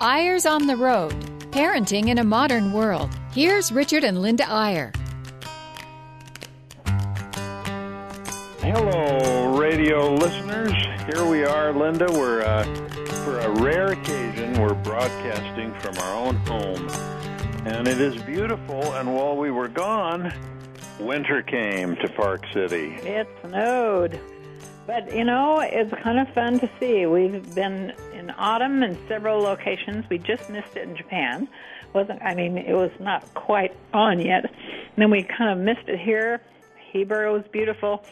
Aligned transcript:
Eyres 0.00 0.46
on 0.46 0.68
the 0.68 0.76
Road 0.76 1.12
Parenting 1.50 2.08
in 2.08 2.18
a 2.18 2.24
Modern 2.24 2.72
World. 2.72 3.10
Here's 3.32 3.72
Richard 3.72 4.04
and 4.04 4.22
Linda 4.22 4.48
Eyre. 4.48 4.92
Hello, 8.60 9.58
radio 9.58 10.14
listeners. 10.14 10.72
Here 11.06 11.24
we 11.28 11.42
are, 11.44 11.72
Linda. 11.72 12.06
We're, 12.12 12.42
uh, 12.42 12.62
for 13.24 13.40
a 13.40 13.50
rare 13.60 13.88
occasion, 13.88 14.60
we're 14.60 14.74
broadcasting 14.74 15.74
from 15.80 15.98
our 15.98 16.14
own 16.14 16.36
home. 16.46 16.88
And 17.66 17.88
it 17.88 18.00
is 18.00 18.22
beautiful, 18.22 18.80
and 18.94 19.12
while 19.12 19.36
we 19.36 19.50
were 19.50 19.68
gone, 19.68 20.32
winter 21.00 21.42
came 21.42 21.96
to 21.96 22.08
Park 22.10 22.44
City. 22.52 22.94
It 23.02 23.26
snowed. 23.42 24.20
But, 24.86 25.14
you 25.14 25.24
know, 25.24 25.58
it's 25.60 25.92
kind 26.02 26.18
of 26.18 26.32
fun 26.34 26.60
to 26.60 26.70
see. 26.78 27.04
We've 27.06 27.54
been 27.54 27.92
in 28.18 28.30
autumn 28.30 28.82
in 28.82 28.98
several 29.08 29.40
locations. 29.40 30.04
We 30.10 30.18
just 30.18 30.50
missed 30.50 30.76
it 30.76 30.88
in 30.88 30.96
Japan. 30.96 31.48
Wasn't 31.94 32.20
I 32.22 32.34
mean, 32.34 32.58
it 32.58 32.74
was 32.74 32.90
not 33.00 33.32
quite 33.34 33.74
on 33.94 34.20
yet. 34.20 34.44
And 34.44 34.96
then 34.96 35.10
we 35.10 35.22
kind 35.22 35.50
of 35.50 35.64
missed 35.64 35.88
it 35.88 35.98
here. 35.98 36.40
Hebron 36.92 37.32
was 37.32 37.44
beautiful. 37.52 38.04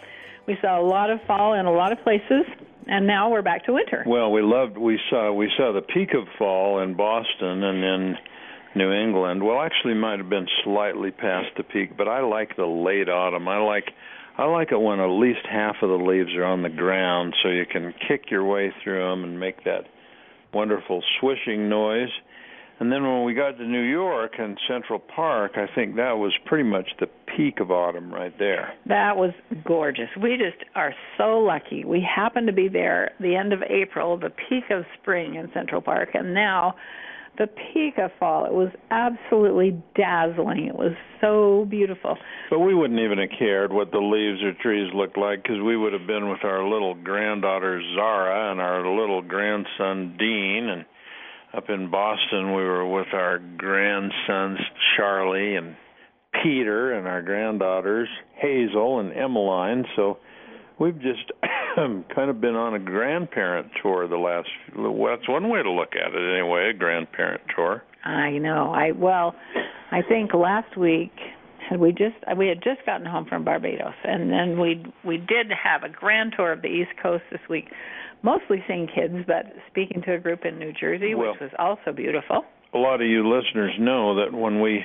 We 0.46 0.56
saw 0.60 0.80
a 0.80 0.86
lot 0.86 1.10
of 1.10 1.20
fall 1.26 1.54
in 1.54 1.66
a 1.66 1.72
lot 1.72 1.92
of 1.92 2.00
places, 2.02 2.44
and 2.86 3.06
now 3.06 3.30
we're 3.30 3.42
back 3.42 3.64
to 3.66 3.72
winter. 3.72 4.04
Well, 4.06 4.30
we 4.30 4.42
loved 4.42 4.78
we 4.78 4.98
saw 5.10 5.32
we 5.32 5.50
saw 5.56 5.72
the 5.72 5.82
peak 5.82 6.14
of 6.14 6.28
fall 6.38 6.80
in 6.80 6.94
Boston 6.94 7.64
and 7.64 7.84
in 7.84 8.16
New 8.76 8.92
England. 8.92 9.42
Well, 9.42 9.60
actually 9.60 9.94
might 9.94 10.18
have 10.18 10.30
been 10.30 10.46
slightly 10.62 11.10
past 11.10 11.48
the 11.56 11.64
peak, 11.64 11.96
but 11.96 12.08
I 12.08 12.20
like 12.20 12.56
the 12.56 12.66
late 12.66 13.08
autumn. 13.08 13.48
I 13.48 13.58
like 13.58 13.92
I 14.38 14.44
like 14.44 14.70
it 14.70 14.80
when 14.80 15.00
at 15.00 15.06
least 15.06 15.46
half 15.50 15.76
of 15.82 15.88
the 15.88 16.04
leaves 16.04 16.34
are 16.36 16.44
on 16.44 16.62
the 16.62 16.68
ground, 16.68 17.34
so 17.42 17.48
you 17.48 17.64
can 17.66 17.94
kick 18.06 18.30
your 18.30 18.44
way 18.44 18.72
through 18.82 19.00
them 19.00 19.24
and 19.24 19.40
make 19.40 19.64
that 19.64 19.86
wonderful 20.56 21.02
swishing 21.20 21.68
noise. 21.68 22.08
And 22.78 22.90
then 22.92 23.02
when 23.02 23.24
we 23.24 23.34
got 23.34 23.52
to 23.58 23.64
New 23.64 23.82
York 23.82 24.32
and 24.38 24.58
Central 24.68 24.98
Park, 24.98 25.52
I 25.56 25.66
think 25.74 25.96
that 25.96 26.12
was 26.12 26.32
pretty 26.44 26.68
much 26.68 26.88
the 27.00 27.06
peak 27.36 27.60
of 27.60 27.70
autumn 27.70 28.12
right 28.12 28.34
there. 28.38 28.74
That 28.86 29.16
was 29.16 29.32
gorgeous. 29.66 30.08
We 30.20 30.36
just 30.36 30.62
are 30.74 30.94
so 31.16 31.38
lucky. 31.38 31.84
We 31.84 32.00
happened 32.02 32.46
to 32.48 32.52
be 32.52 32.68
there 32.68 33.12
the 33.20 33.34
end 33.34 33.52
of 33.52 33.60
April, 33.62 34.18
the 34.18 34.30
peak 34.48 34.64
of 34.70 34.84
spring 35.00 35.36
in 35.36 35.50
Central 35.54 35.80
Park, 35.80 36.10
and 36.14 36.34
now 36.34 36.74
the 37.38 37.48
of 37.98 38.10
fall. 38.18 38.44
It 38.46 38.52
was 38.52 38.70
absolutely 38.90 39.82
dazzling. 39.94 40.66
It 40.66 40.76
was 40.76 40.92
so 41.20 41.66
beautiful. 41.68 42.16
But 42.50 42.60
we 42.60 42.74
wouldn't 42.74 43.00
even 43.00 43.18
have 43.18 43.30
cared 43.38 43.72
what 43.72 43.90
the 43.90 43.98
leaves 43.98 44.42
or 44.42 44.52
trees 44.62 44.90
looked 44.94 45.18
like 45.18 45.42
because 45.42 45.60
we 45.64 45.76
would 45.76 45.92
have 45.92 46.06
been 46.06 46.28
with 46.28 46.44
our 46.44 46.68
little 46.68 46.94
granddaughter 46.94 47.82
Zara 47.94 48.52
and 48.52 48.60
our 48.60 48.88
little 48.88 49.22
grandson 49.22 50.16
Dean. 50.18 50.68
And 50.68 50.84
up 51.56 51.68
in 51.68 51.90
Boston, 51.90 52.54
we 52.54 52.62
were 52.62 52.88
with 52.88 53.12
our 53.12 53.38
grandsons 53.38 54.58
Charlie 54.96 55.56
and 55.56 55.76
Peter 56.42 56.92
and 56.92 57.06
our 57.06 57.22
granddaughters 57.22 58.08
Hazel 58.36 59.00
and 59.00 59.12
Emmeline. 59.12 59.84
So 59.96 60.18
we've 60.78 61.00
just 61.00 61.30
kind 61.76 62.30
of 62.30 62.40
been 62.40 62.54
on 62.56 62.74
a 62.74 62.78
grandparent 62.78 63.68
tour 63.82 64.08
the 64.08 64.16
last. 64.16 64.48
Well, 64.76 65.16
that's 65.16 65.28
one 65.28 65.48
way 65.48 65.62
to 65.62 65.70
look 65.70 65.92
at 65.94 66.14
it, 66.14 66.38
anyway. 66.38 66.70
A 66.70 66.78
grandparent 66.78 67.42
tour. 67.54 67.82
I 68.04 68.38
know. 68.38 68.72
I 68.72 68.92
well, 68.92 69.34
I 69.90 70.02
think 70.02 70.32
last 70.34 70.76
week 70.76 71.12
we 71.78 71.90
just 71.90 72.16
we 72.36 72.48
had 72.48 72.62
just 72.62 72.84
gotten 72.86 73.06
home 73.06 73.26
from 73.28 73.44
Barbados, 73.44 73.94
and 74.04 74.30
then 74.30 74.60
we 74.60 74.84
we 75.04 75.18
did 75.18 75.50
have 75.50 75.82
a 75.82 75.88
grand 75.88 76.34
tour 76.36 76.52
of 76.52 76.62
the 76.62 76.68
East 76.68 76.92
Coast 77.02 77.24
this 77.30 77.40
week, 77.50 77.66
mostly 78.22 78.62
seeing 78.68 78.86
kids, 78.86 79.14
but 79.26 79.46
speaking 79.70 80.02
to 80.02 80.14
a 80.14 80.18
group 80.18 80.44
in 80.44 80.58
New 80.58 80.72
Jersey, 80.72 81.14
Well- 81.14 81.32
which 81.32 81.40
was 81.40 81.50
also 81.58 81.92
beautiful. 81.92 82.44
A 82.74 82.78
lot 82.78 83.00
of 83.00 83.06
you 83.06 83.26
listeners 83.26 83.72
know 83.78 84.16
that 84.16 84.32
when 84.34 84.60
we 84.60 84.84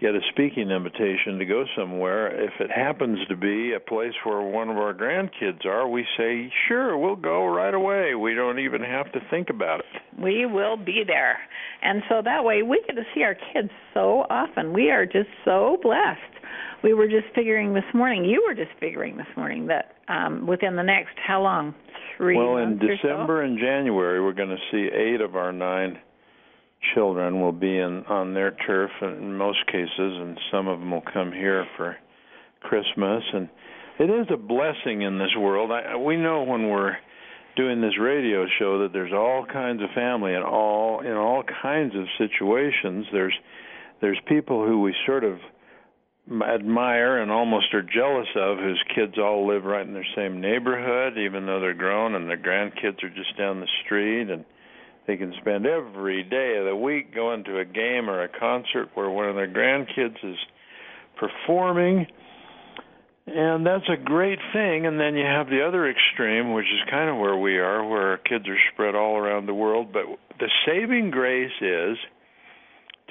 get 0.00 0.14
a 0.14 0.20
speaking 0.32 0.70
invitation 0.70 1.38
to 1.38 1.44
go 1.44 1.64
somewhere, 1.76 2.28
if 2.42 2.52
it 2.58 2.70
happens 2.70 3.18
to 3.28 3.36
be 3.36 3.74
a 3.74 3.80
place 3.80 4.14
where 4.24 4.40
one 4.40 4.70
of 4.70 4.76
our 4.76 4.94
grandkids 4.94 5.66
are, 5.66 5.86
we 5.86 6.06
say, 6.16 6.50
sure, 6.68 6.96
we'll 6.96 7.16
go 7.16 7.46
right 7.46 7.74
away. 7.74 8.14
We 8.14 8.34
don't 8.34 8.58
even 8.58 8.80
have 8.80 9.12
to 9.12 9.20
think 9.30 9.50
about 9.50 9.80
it. 9.80 10.20
We 10.20 10.46
will 10.46 10.76
be 10.76 11.02
there. 11.06 11.38
And 11.82 12.02
so 12.08 12.22
that 12.24 12.44
way 12.44 12.62
we 12.62 12.82
get 12.86 12.96
to 12.96 13.04
see 13.14 13.22
our 13.22 13.36
kids 13.52 13.70
so 13.92 14.24
often. 14.30 14.72
We 14.72 14.90
are 14.90 15.04
just 15.04 15.28
so 15.44 15.78
blessed. 15.82 16.20
We 16.82 16.94
were 16.94 17.06
just 17.06 17.34
figuring 17.34 17.74
this 17.74 17.84
morning, 17.92 18.24
you 18.24 18.42
were 18.46 18.54
just 18.54 18.76
figuring 18.80 19.18
this 19.18 19.26
morning 19.36 19.66
that 19.66 19.96
um 20.08 20.46
within 20.46 20.76
the 20.76 20.82
next 20.82 21.12
how 21.26 21.42
long? 21.42 21.74
Three 22.16 22.36
well, 22.36 22.56
in 22.56 22.78
or 22.82 22.96
so? 23.02 23.08
December 23.08 23.42
and 23.42 23.58
January, 23.58 24.20
we're 24.22 24.32
going 24.32 24.48
to 24.48 24.56
see 24.70 24.88
eight 24.94 25.20
of 25.20 25.36
our 25.36 25.52
nine 25.52 25.98
children 26.94 27.40
will 27.40 27.52
be 27.52 27.78
in 27.78 28.04
on 28.08 28.34
their 28.34 28.52
turf 28.66 28.90
in 29.02 29.36
most 29.36 29.66
cases, 29.66 29.90
and 29.96 30.38
some 30.50 30.66
of 30.66 30.78
them 30.78 30.90
will 30.90 31.04
come 31.12 31.32
here 31.32 31.66
for 31.76 31.96
Christmas. 32.60 33.22
And 33.32 33.48
it 33.98 34.10
is 34.10 34.26
a 34.32 34.36
blessing 34.36 35.02
in 35.02 35.18
this 35.18 35.34
world. 35.38 35.70
I, 35.70 35.96
we 35.96 36.16
know 36.16 36.42
when 36.42 36.68
we're 36.68 36.96
doing 37.56 37.80
this 37.80 37.98
radio 38.00 38.46
show 38.58 38.82
that 38.82 38.92
there's 38.92 39.12
all 39.12 39.44
kinds 39.44 39.82
of 39.82 39.88
family 39.94 40.34
and 40.34 40.44
all 40.44 41.00
in 41.00 41.12
all 41.12 41.42
kinds 41.62 41.94
of 41.94 42.04
situations. 42.16 43.06
There's 43.12 43.34
there's 44.00 44.18
people 44.26 44.66
who 44.66 44.80
we 44.80 44.94
sort 45.06 45.24
of 45.24 45.38
admire 46.30 47.18
and 47.18 47.30
almost 47.30 47.74
are 47.74 47.82
jealous 47.82 48.28
of 48.36 48.58
whose 48.58 48.82
kids 48.94 49.18
all 49.18 49.48
live 49.48 49.64
right 49.64 49.86
in 49.86 49.94
their 49.94 50.06
same 50.14 50.40
neighborhood 50.40 51.18
even 51.18 51.44
though 51.44 51.58
they're 51.58 51.74
grown 51.74 52.14
and 52.14 52.28
their 52.28 52.36
grandkids 52.36 53.02
are 53.02 53.10
just 53.10 53.36
down 53.36 53.58
the 53.58 53.66
street 53.84 54.30
and 54.30 54.44
they 55.06 55.16
can 55.16 55.32
spend 55.40 55.66
every 55.66 56.22
day 56.22 56.56
of 56.58 56.66
the 56.66 56.76
week 56.76 57.14
going 57.14 57.44
to 57.44 57.58
a 57.58 57.64
game 57.64 58.08
or 58.08 58.22
a 58.22 58.28
concert 58.28 58.90
where 58.94 59.10
one 59.10 59.28
of 59.28 59.34
their 59.34 59.48
grandkids 59.48 60.16
is 60.22 60.36
performing. 61.16 62.06
And 63.26 63.64
that's 63.64 63.88
a 63.88 64.02
great 64.02 64.38
thing. 64.52 64.86
And 64.86 64.98
then 64.98 65.14
you 65.14 65.24
have 65.24 65.48
the 65.48 65.64
other 65.66 65.88
extreme 65.88 66.52
which 66.52 66.66
is 66.66 66.90
kind 66.90 67.08
of 67.08 67.16
where 67.16 67.36
we 67.36 67.58
are 67.58 67.86
where 67.86 68.10
our 68.10 68.18
kids 68.18 68.48
are 68.48 68.58
spread 68.72 68.94
all 68.94 69.16
around 69.16 69.46
the 69.46 69.54
world. 69.54 69.92
But 69.92 70.04
the 70.38 70.50
saving 70.66 71.10
grace 71.10 71.52
is 71.60 71.96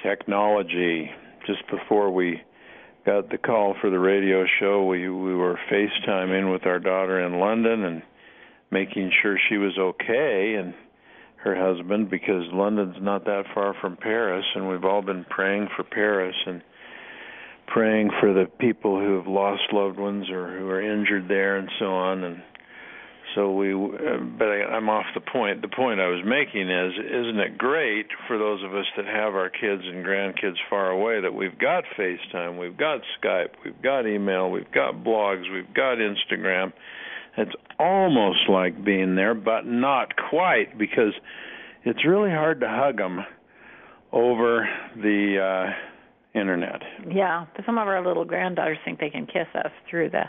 technology. 0.02 1.10
Just 1.46 1.62
before 1.70 2.10
we 2.10 2.40
got 3.06 3.30
the 3.30 3.38
call 3.38 3.74
for 3.80 3.88
the 3.88 3.98
radio 3.98 4.44
show 4.58 4.84
we 4.84 5.08
we 5.08 5.34
were 5.34 5.58
FaceTiming 5.70 6.52
with 6.52 6.66
our 6.66 6.78
daughter 6.78 7.24
in 7.24 7.38
London 7.38 7.84
and 7.84 8.02
making 8.70 9.10
sure 9.22 9.38
she 9.48 9.56
was 9.56 9.76
okay. 9.78 10.56
And 10.58 10.74
her 11.42 11.56
husband 11.56 12.10
because 12.10 12.44
London's 12.52 12.96
not 13.00 13.24
that 13.24 13.44
far 13.54 13.74
from 13.80 13.96
Paris 13.96 14.44
and 14.54 14.68
we've 14.68 14.84
all 14.84 15.02
been 15.02 15.24
praying 15.28 15.68
for 15.74 15.84
Paris 15.84 16.36
and 16.46 16.62
praying 17.66 18.10
for 18.20 18.32
the 18.34 18.46
people 18.58 18.98
who 18.98 19.16
have 19.16 19.26
lost 19.26 19.62
loved 19.72 19.98
ones 19.98 20.28
or 20.28 20.58
who 20.58 20.68
are 20.68 20.82
injured 20.82 21.28
there 21.28 21.56
and 21.56 21.70
so 21.78 21.86
on 21.86 22.24
and 22.24 22.42
so 23.34 23.52
we 23.54 23.72
but 23.72 24.48
I, 24.48 24.64
I'm 24.74 24.88
off 24.88 25.06
the 25.14 25.20
point. 25.20 25.62
The 25.62 25.68
point 25.68 26.00
I 26.00 26.08
was 26.08 26.22
making 26.26 26.68
is 26.68 26.92
isn't 26.98 27.38
it 27.38 27.58
great 27.58 28.06
for 28.26 28.38
those 28.38 28.62
of 28.64 28.74
us 28.74 28.86
that 28.96 29.06
have 29.06 29.34
our 29.34 29.48
kids 29.48 29.82
and 29.84 30.04
grandkids 30.04 30.56
far 30.68 30.90
away 30.90 31.20
that 31.20 31.32
we've 31.32 31.58
got 31.58 31.84
FaceTime 31.96 32.58
we've 32.58 32.76
got 32.76 33.00
Skype 33.22 33.50
we've 33.64 33.80
got 33.82 34.06
email 34.06 34.50
we've 34.50 34.70
got 34.72 35.04
blogs 35.04 35.44
we've 35.52 35.72
got 35.74 35.98
Instagram 35.98 36.72
it's 37.36 37.52
almost 37.78 38.48
like 38.48 38.84
being 38.84 39.14
there, 39.14 39.34
but 39.34 39.66
not 39.66 40.14
quite 40.30 40.78
because 40.78 41.12
it's 41.84 42.04
really 42.04 42.30
hard 42.30 42.60
to 42.60 42.68
hug 42.68 42.96
them 42.98 43.20
over 44.12 44.68
the 44.96 45.38
uh, 45.38 46.38
internet. 46.38 46.82
Yeah, 47.08 47.46
some 47.64 47.78
of 47.78 47.88
our 47.88 48.04
little 48.06 48.24
granddaughters 48.24 48.78
think 48.84 49.00
they 49.00 49.10
can 49.10 49.26
kiss 49.26 49.46
us 49.54 49.70
through 49.88 50.10
the 50.10 50.24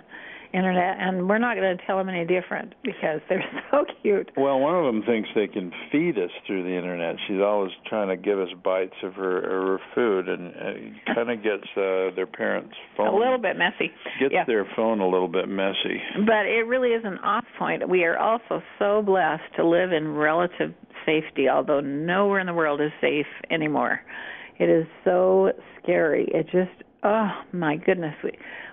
internet, 0.54 0.98
and 1.00 1.28
we're 1.28 1.38
not 1.38 1.56
going 1.56 1.78
to 1.78 1.86
tell 1.86 1.98
them 1.98 2.10
any 2.10 2.26
different 2.26 2.74
because 2.84 3.20
they're 3.30 3.44
so 3.72 3.86
cute. 4.02 4.32
Well, 4.38 4.60
one 4.60 4.76
of 4.76 4.86
them 4.86 5.04
thinks 5.04 5.30
they 5.36 5.48
can 5.48 5.72
feed 5.92 6.18
us 6.18 6.30
through 6.46 6.64
the 6.64 6.76
internet. 6.76 7.16
She's 7.28 7.40
always 7.40 7.72
trying 7.88 8.10
to 8.10 8.18
give 8.18 8.40
us 8.40 8.50
bites 8.64 8.96
of 9.04 9.14
her, 9.16 9.38
of 9.38 9.80
her 9.80 9.86
food, 9.96 10.30
and 10.30 10.54
uh, 10.56 11.14
kind 11.16 11.32
of 11.32 11.44
gets 11.44 11.68
uh, 11.76 12.16
their 12.16 12.28
parents' 12.28 12.76
phone. 12.98 13.08
A 13.08 13.18
little 13.18 13.40
bit 13.40 13.58
messy. 13.58 13.92
Gets 14.20 14.34
yeah. 14.34 14.46
their 14.46 14.68
phone 14.76 15.00
a 15.00 15.08
little 15.08 15.28
bit 15.28 15.48
messy. 15.48 16.02
But 16.26 16.46
it 16.46 16.68
really 16.68 16.90
is 16.90 17.04
an 17.06 17.18
off 17.20 17.46
point. 17.58 17.88
We 17.88 18.04
are 18.04 18.18
also 18.18 18.62
so 18.80 19.02
blessed 19.02 19.56
to 19.58 19.68
live 19.68 19.92
in 19.92 20.16
relative 20.16 20.74
safety, 21.06 21.50
although 21.50 21.80
nowhere 21.80 22.40
in 22.40 22.48
the 22.48 22.54
world 22.54 22.82
is 22.82 22.92
safe 23.02 23.26
anymore. 23.50 24.02
It 24.60 24.70
is 24.70 24.86
so 25.04 25.52
scary. 25.82 26.28
It 26.34 26.46
just, 26.52 26.84
oh 27.04 27.30
my 27.52 27.78
goodness, 27.78 28.16
we 28.24 28.32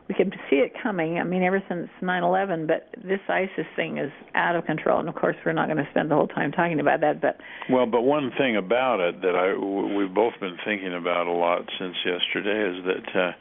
we 0.08 0.14
can 0.14 0.30
see 0.48 0.56
it 0.56 0.72
coming. 0.82 1.18
I 1.18 1.24
mean, 1.24 1.42
ever 1.42 1.62
since 1.68 1.88
9/11, 2.02 2.66
but 2.66 2.88
this 3.04 3.20
ISIS 3.28 3.66
thing 3.76 3.98
is 3.98 4.10
out 4.34 4.56
of 4.56 4.64
control. 4.64 5.00
And 5.00 5.08
of 5.08 5.14
course, 5.14 5.36
we're 5.44 5.52
not 5.52 5.66
going 5.66 5.76
to 5.78 5.88
spend 5.90 6.10
the 6.10 6.14
whole 6.14 6.28
time 6.28 6.50
talking 6.50 6.80
about 6.80 7.00
that. 7.00 7.20
But 7.20 7.38
Well, 7.70 7.86
but 7.86 8.02
one 8.02 8.32
thing 8.38 8.56
about 8.56 9.00
it 9.00 9.20
that 9.22 9.36
I 9.36 9.54
we've 9.96 10.14
both 10.14 10.34
been 10.40 10.56
thinking 10.64 10.94
about 10.94 11.26
a 11.26 11.32
lot 11.32 11.62
since 11.78 11.96
yesterday 12.04 12.78
is 12.78 12.84
that 12.86 13.20
uh, 13.20 13.32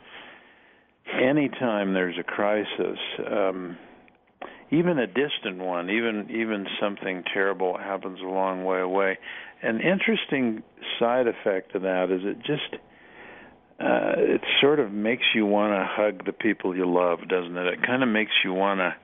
anytime 1.22 1.94
there's 1.94 2.18
a 2.20 2.24
crisis, 2.24 3.00
um, 3.26 3.78
even 4.72 5.00
a 5.00 5.08
distant 5.08 5.60
one, 5.60 5.90
even 5.90 6.28
even 6.30 6.68
something 6.82 7.24
terrible 7.34 7.78
happens 7.78 8.20
a 8.22 8.28
long 8.28 8.66
way 8.66 8.82
away, 8.82 9.18
an 9.64 9.80
interesting 9.80 10.64
side 11.00 11.28
effect 11.28 11.76
of 11.76 11.84
that 11.84 12.12
is 12.12 12.22
it 12.24 12.38
just 12.40 12.82
uh 13.80 14.14
it 14.18 14.42
sort 14.62 14.80
of 14.80 14.92
makes 14.92 15.24
you 15.36 15.46
want 15.46 15.74
to 15.74 15.86
hug 15.88 16.26
the 16.26 16.34
people 16.34 16.76
you 16.76 16.92
love, 16.92 17.20
doesn't 17.28 17.56
it? 17.56 17.68
It 17.68 17.86
kind 17.86 18.04
of 18.04 18.10
makes 18.10 18.32
you 18.44 18.54
want 18.54 18.80
to 18.80 18.96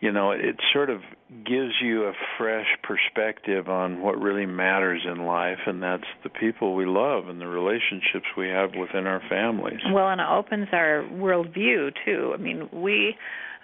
you 0.00 0.12
know, 0.12 0.30
it 0.30 0.56
sort 0.72 0.90
of 0.90 1.00
gives 1.44 1.72
you 1.82 2.04
a 2.04 2.12
fresh 2.36 2.66
perspective 2.82 3.68
on 3.68 4.02
what 4.02 4.20
really 4.20 4.46
matters 4.46 5.02
in 5.10 5.24
life, 5.24 5.58
and 5.66 5.82
that's 5.82 6.04
the 6.22 6.28
people 6.28 6.74
we 6.74 6.84
love 6.86 7.28
and 7.28 7.40
the 7.40 7.46
relationships 7.46 8.26
we 8.36 8.48
have 8.48 8.70
within 8.78 9.06
our 9.06 9.22
families. 9.28 9.80
Well, 9.90 10.08
and 10.08 10.20
it 10.20 10.26
opens 10.30 10.68
our 10.72 11.08
worldview 11.12 11.92
too. 12.04 12.32
I 12.34 12.36
mean, 12.36 12.68
we 12.72 13.16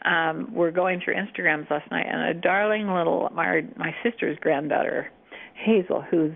um 0.04 0.52
were 0.52 0.72
going 0.72 1.00
through 1.04 1.14
Instagrams 1.14 1.70
last 1.70 1.90
night, 1.90 2.06
and 2.08 2.36
a 2.36 2.40
darling 2.40 2.88
little 2.88 3.28
my 3.32 3.62
my 3.76 3.94
sister's 4.02 4.38
granddaughter, 4.40 5.10
Hazel, 5.54 6.02
who's 6.10 6.32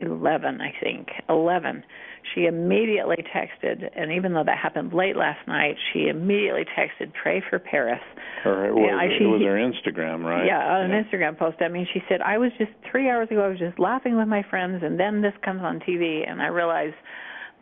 11, 0.00 0.60
I 0.60 0.72
think, 0.82 1.08
11 1.28 1.84
she 2.32 2.46
immediately 2.46 3.18
texted, 3.34 3.90
and 3.94 4.12
even 4.12 4.32
though 4.32 4.44
that 4.44 4.58
happened 4.58 4.92
late 4.92 5.16
last 5.16 5.46
night, 5.46 5.76
she 5.92 6.08
immediately 6.08 6.64
texted, 6.64 7.12
"Pray 7.12 7.42
for 7.50 7.58
Paris." 7.58 8.00
Or 8.44 8.66
it 8.66 8.74
was, 8.74 8.88
yeah, 8.88 9.18
she, 9.18 9.24
it 9.24 9.26
was 9.26 9.42
her 9.42 9.56
Instagram, 9.56 10.24
right? 10.24 10.46
Yeah, 10.46 10.58
on 10.58 10.90
yeah. 10.90 10.96
an 10.96 11.04
Instagram 11.04 11.38
post. 11.38 11.58
I 11.60 11.68
mean, 11.68 11.86
she 11.92 12.02
said, 12.08 12.20
"I 12.22 12.38
was 12.38 12.50
just 12.58 12.72
three 12.90 13.10
hours 13.10 13.28
ago. 13.30 13.44
I 13.44 13.48
was 13.48 13.58
just 13.58 13.78
laughing 13.78 14.16
with 14.16 14.28
my 14.28 14.42
friends, 14.48 14.82
and 14.82 14.98
then 14.98 15.20
this 15.20 15.34
comes 15.44 15.62
on 15.62 15.80
TV, 15.80 16.28
and 16.28 16.40
I 16.40 16.48
realized." 16.48 16.96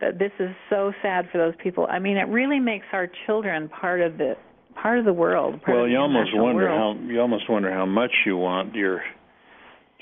that 0.01 0.19
this 0.19 0.31
is 0.37 0.49
so 0.69 0.91
sad 1.01 1.29
for 1.31 1.37
those 1.37 1.53
people. 1.63 1.87
I 1.89 1.97
mean, 1.99 2.17
it 2.17 2.27
really 2.27 2.59
makes 2.59 2.87
our 2.91 3.07
children 3.25 3.69
part 3.69 4.01
of 4.01 4.17
the 4.17 4.35
part 4.75 4.99
of 4.99 5.05
the 5.05 5.13
world. 5.13 5.61
well, 5.65 5.87
you 5.87 5.97
almost 5.97 6.31
wonder 6.33 6.65
world. 6.65 6.97
how 6.97 7.03
you 7.07 7.21
almost 7.21 7.49
wonder 7.49 7.71
how 7.71 7.85
much 7.85 8.11
you 8.25 8.35
want 8.35 8.75
your 8.75 9.01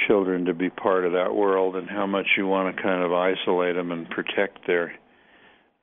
children 0.08 0.46
to 0.46 0.54
be 0.54 0.70
part 0.70 1.06
of 1.06 1.14
that 1.14 1.34
world 1.34 1.76
and 1.76 1.90
how 1.90 2.06
much 2.06 2.28
you 2.38 2.48
want 2.48 2.76
to 2.76 2.82
kind 2.82 3.04
of 3.04 3.14
isolate 3.14 3.76
them 3.76 3.92
and 3.92 4.10
protect 4.10 4.66
their 4.68 4.94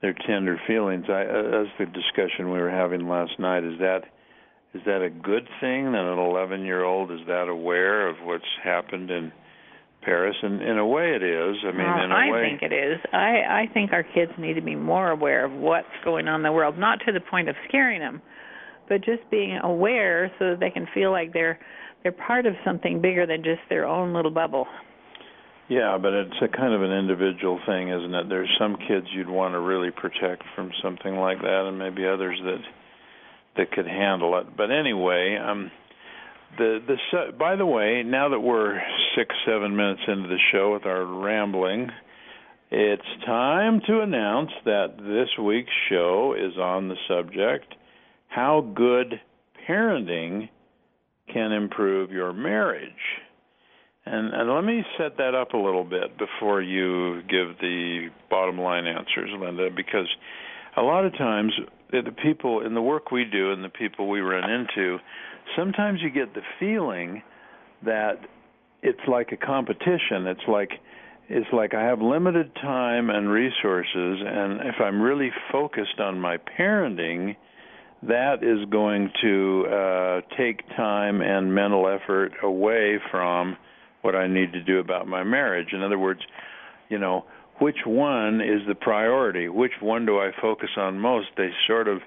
their 0.01 0.15
tender 0.27 0.61
feelings. 0.67 1.07
I, 1.09 1.23
uh, 1.23 1.63
as 1.63 1.67
the 1.79 1.87
discussion 1.87 2.53
we 2.53 2.61
were 2.61 2.71
having 2.71 3.09
last 3.09 3.39
night, 3.39 3.65
is 3.65 3.79
that 3.81 4.03
is 4.75 4.83
that 4.87 5.03
a 5.03 5.11
good 5.11 5.49
thing 5.61 5.93
that 5.93 6.05
an 6.05 6.19
11 6.19 6.65
year 6.65 6.85
old 6.85 7.11
is 7.11 7.21
that 7.27 7.49
aware 7.49 8.09
of 8.09 8.17
what's 8.23 8.45
happened 8.63 9.11
in 9.11 9.33
Paris? 10.03 10.37
And 10.43 10.63
in 10.63 10.79
a 10.79 10.87
way, 10.87 11.15
it 11.17 11.23
is. 11.23 11.57
I 11.65 11.73
mean, 11.73 11.87
well, 11.87 12.05
in 12.05 12.13
a 12.13 12.15
I 12.15 12.31
way, 12.31 12.39
I 12.39 12.49
think 12.51 12.63
it 12.63 12.75
is. 12.75 12.99
I 13.13 13.67
I 13.67 13.71
think 13.73 13.93
our 13.93 14.05
kids 14.05 14.33
need 14.39 14.55
to 14.55 14.63
be 14.63 14.77
more 14.77 15.11
aware 15.11 15.45
of 15.45 15.53
what's 15.53 15.87
going 16.05 16.29
on 16.29 16.41
in 16.41 16.43
the 16.45 16.53
world, 16.53 16.79
not 16.79 17.01
to 17.07 17.13
the 17.13 17.21
point 17.21 17.49
of 17.49 17.57
scaring 17.69 18.01
them, 18.01 18.23
but 18.89 18.99
just 18.99 19.29
being 19.31 19.59
aware 19.63 20.31
so 20.39 20.51
that 20.51 20.61
they 20.61 20.71
can 20.71 20.87
feel 20.95 21.11
like 21.11 21.33
they're 21.33 21.59
they're 22.03 22.13
part 22.13 22.47
of 22.47 22.55
something 22.65 23.01
bigger 23.01 23.27
than 23.27 23.43
just 23.43 23.61
their 23.69 23.87
own 23.87 24.13
little 24.15 24.31
bubble. 24.31 24.67
Yeah, 25.69 25.99
but 26.01 26.15
it's 26.15 26.41
a 26.41 26.49
kind 26.49 26.73
of 26.73 26.83
an 26.83 26.93
individual 26.93 27.61
thing, 27.67 27.91
isn't 27.91 28.15
it? 28.15 28.29
There's 28.29 28.51
some 28.59 28.77
kids 28.89 29.07
you'd 29.13 29.29
want 29.29 29.53
to 29.53 29.61
really 29.61 29.91
protect 29.91 30.43
from 30.55 30.71
something 30.83 31.15
like 31.17 31.41
that, 31.43 31.67
and 31.69 31.79
maybe 31.79 32.07
others 32.07 32.41
that 32.43 32.63
that 33.57 33.73
could 33.73 33.87
handle 33.87 34.39
it. 34.39 34.57
But 34.57 34.71
anyway, 34.71 35.37
um, 35.37 35.71
the 36.57 36.79
the 36.87 37.33
by 37.39 37.57
the 37.57 37.67
way, 37.67 38.03
now 38.03 38.31
that 38.31 38.41
we're 38.41 38.81
six 39.15 39.35
seven 39.45 39.77
minutes 39.77 40.01
into 40.09 40.29
the 40.29 40.39
show 40.53 40.73
with 40.73 40.87
our 40.87 41.05
rambling, 41.05 41.91
it's 42.71 43.03
time 43.27 43.83
to 43.87 44.01
announce 44.01 44.51
that 44.65 44.97
this 44.97 45.29
week's 45.45 45.73
show 45.91 46.35
is 46.35 46.57
on 46.57 46.89
the 46.89 46.97
subject: 47.09 47.75
how 48.29 48.73
good 48.75 49.21
parenting 49.69 50.49
can 51.33 51.53
improve 51.53 52.11
your 52.11 52.33
marriage. 52.33 52.93
And, 54.07 54.33
and 54.33 54.51
let 54.51 54.65
me 54.65 54.83
set 54.97 55.19
that 55.19 55.35
up 55.35 55.53
a 55.53 55.59
little 55.59 55.85
bit 55.85 56.17
before 56.19 56.63
you 56.63 57.21
give 57.23 57.59
the 57.61 58.09
bottom 58.31 58.59
line 58.59 58.87
answers, 58.87 59.31
Linda, 59.39 59.69
because 59.75 60.09
a 60.77 60.83
lot 60.83 61.05
of 61.05 61.13
times 61.19 61.53
eh, 61.93 62.01
the 62.05 62.13
people 62.13 62.65
in 62.65 62.75
the 62.75 62.81
work 62.81 63.11
we 63.11 63.25
do 63.25 63.53
and 63.53 63.63
the 63.63 63.69
people 63.69 64.09
we 64.09 64.21
run 64.21 64.49
into, 64.51 64.99
sometimes 65.57 66.01
you 66.03 66.11
get 66.11 66.35
the 66.35 66.41
feeling 66.59 67.23
that 67.85 68.19
it's 68.83 69.01
like 69.09 69.33
a 69.33 69.37
competition. 69.37 70.27
It's 70.27 70.49
like 70.49 70.71
it's 71.29 71.49
like 71.53 71.75
I 71.75 71.85
have 71.85 72.01
limited 72.01 72.55
time 72.55 73.11
and 73.11 73.29
resources, 73.29 74.19
and 74.27 74.61
if 74.61 74.77
I'm 74.81 75.03
really 75.03 75.31
focused 75.53 76.01
on 76.01 76.19
my 76.19 76.39
parenting, 76.59 77.37
that 78.03 78.43
is 78.43 78.65
going 78.71 79.11
to 79.23 79.67
uh, 79.67 80.21
take 80.37 80.67
time 80.77 81.21
and 81.21 81.55
mental 81.55 81.89
effort 81.89 82.33
away 82.43 82.99
from 83.11 83.57
what 84.03 84.15
I 84.15 84.29
need 84.29 84.53
to 84.53 84.63
do 84.63 84.79
about 84.79 85.09
my 85.09 85.25
marriage. 85.25 85.69
In 85.73 85.83
other 85.83 85.99
words, 85.99 86.21
you 86.89 86.99
know, 86.99 87.25
which 87.61 87.79
one 87.85 88.41
is 88.41 88.61
the 88.69 88.75
priority? 88.75 89.49
Which 89.49 89.73
one 89.81 90.07
do 90.07 90.19
I 90.19 90.31
focus 90.41 90.71
on 90.77 90.99
most? 90.99 91.27
They 91.37 91.51
sort 91.67 91.89
of 91.89 91.99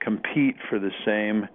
compete 0.00 0.56
for 0.68 0.78
the 0.78 0.90
same 1.06 1.46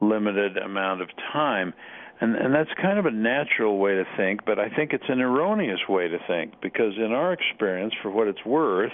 limited 0.00 0.56
amount 0.56 1.02
of 1.02 1.08
time. 1.32 1.74
And 2.20 2.36
and 2.36 2.54
that's 2.54 2.70
kind 2.80 2.98
of 2.98 3.06
a 3.06 3.10
natural 3.10 3.78
way 3.78 3.94
to 3.94 4.04
think, 4.16 4.44
but 4.44 4.58
I 4.58 4.68
think 4.68 4.92
it's 4.92 5.08
an 5.08 5.20
erroneous 5.20 5.80
way 5.88 6.08
to 6.08 6.18
think 6.26 6.54
because 6.60 6.94
in 6.96 7.12
our 7.12 7.32
experience 7.32 7.94
for 8.02 8.10
what 8.10 8.26
it's 8.26 8.44
worth, 8.44 8.92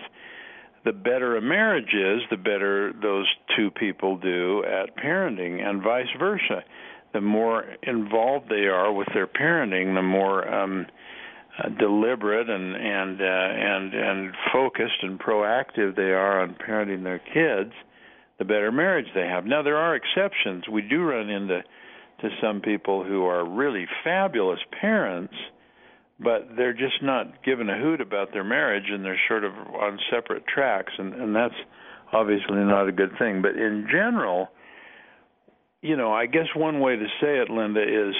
the 0.84 0.92
better 0.92 1.36
a 1.36 1.40
marriage 1.40 1.94
is, 1.94 2.22
the 2.30 2.36
better 2.36 2.92
those 3.00 3.26
two 3.56 3.70
people 3.70 4.18
do 4.18 4.62
at 4.64 4.96
parenting, 4.96 5.66
and 5.66 5.82
vice 5.82 6.08
versa. 6.18 6.62
The 7.12 7.20
more 7.20 7.64
involved 7.82 8.48
they 8.48 8.66
are 8.66 8.92
with 8.92 9.08
their 9.14 9.26
parenting, 9.26 9.94
the 9.94 10.02
more 10.02 10.46
um, 10.46 10.86
uh, 11.58 11.68
deliberate 11.78 12.50
and 12.50 12.74
and 12.74 13.20
uh, 13.20 13.24
and 13.24 13.94
and 13.94 14.34
focused 14.52 15.02
and 15.02 15.18
proactive 15.18 15.96
they 15.96 16.12
are 16.12 16.42
on 16.42 16.54
parenting 16.54 17.02
their 17.04 17.20
kids, 17.20 17.72
the 18.38 18.44
better 18.44 18.72
marriage 18.72 19.06
they 19.14 19.26
have. 19.26 19.46
Now 19.46 19.62
there 19.62 19.78
are 19.78 19.94
exceptions. 19.94 20.64
We 20.68 20.82
do 20.82 21.02
run 21.02 21.30
into 21.30 21.62
to 22.20 22.28
some 22.42 22.60
people 22.60 23.04
who 23.04 23.24
are 23.24 23.48
really 23.48 23.86
fabulous 24.02 24.60
parents 24.80 25.34
but 26.20 26.48
they're 26.56 26.74
just 26.74 27.02
not 27.02 27.44
given 27.44 27.68
a 27.68 27.78
hoot 27.78 28.00
about 28.00 28.32
their 28.32 28.44
marriage 28.44 28.84
and 28.88 29.04
they're 29.04 29.20
sort 29.28 29.44
of 29.44 29.52
on 29.52 29.98
separate 30.10 30.46
tracks 30.46 30.92
and 30.98 31.14
and 31.14 31.34
that's 31.34 31.54
obviously 32.12 32.56
not 32.56 32.88
a 32.88 32.92
good 32.92 33.10
thing 33.18 33.42
but 33.42 33.56
in 33.56 33.86
general 33.90 34.48
you 35.82 35.96
know 35.96 36.12
i 36.12 36.26
guess 36.26 36.46
one 36.54 36.80
way 36.80 36.96
to 36.96 37.06
say 37.20 37.38
it 37.38 37.50
linda 37.50 37.82
is 37.82 38.14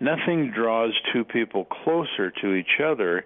nothing 0.00 0.52
draws 0.54 0.92
two 1.12 1.24
people 1.24 1.64
closer 1.84 2.30
to 2.30 2.54
each 2.54 2.80
other 2.84 3.24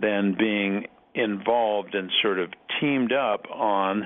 than 0.00 0.34
being 0.38 0.86
involved 1.14 1.94
and 1.94 2.10
sort 2.22 2.38
of 2.38 2.50
teamed 2.80 3.12
up 3.12 3.44
on 3.50 4.04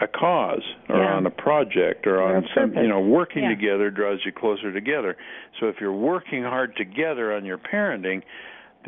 a 0.00 0.06
cause 0.06 0.62
or 0.88 0.96
yeah. 0.96 1.14
on 1.14 1.26
a 1.26 1.30
project 1.30 2.06
or 2.06 2.22
on 2.22 2.44
some 2.54 2.72
you 2.74 2.86
know 2.86 3.00
working 3.00 3.42
yeah. 3.42 3.48
together 3.50 3.90
draws 3.90 4.20
you 4.24 4.30
closer 4.32 4.72
together 4.72 5.16
so 5.58 5.66
if 5.66 5.76
you're 5.80 5.92
working 5.92 6.42
hard 6.42 6.74
together 6.76 7.34
on 7.34 7.44
your 7.44 7.58
parenting 7.58 8.22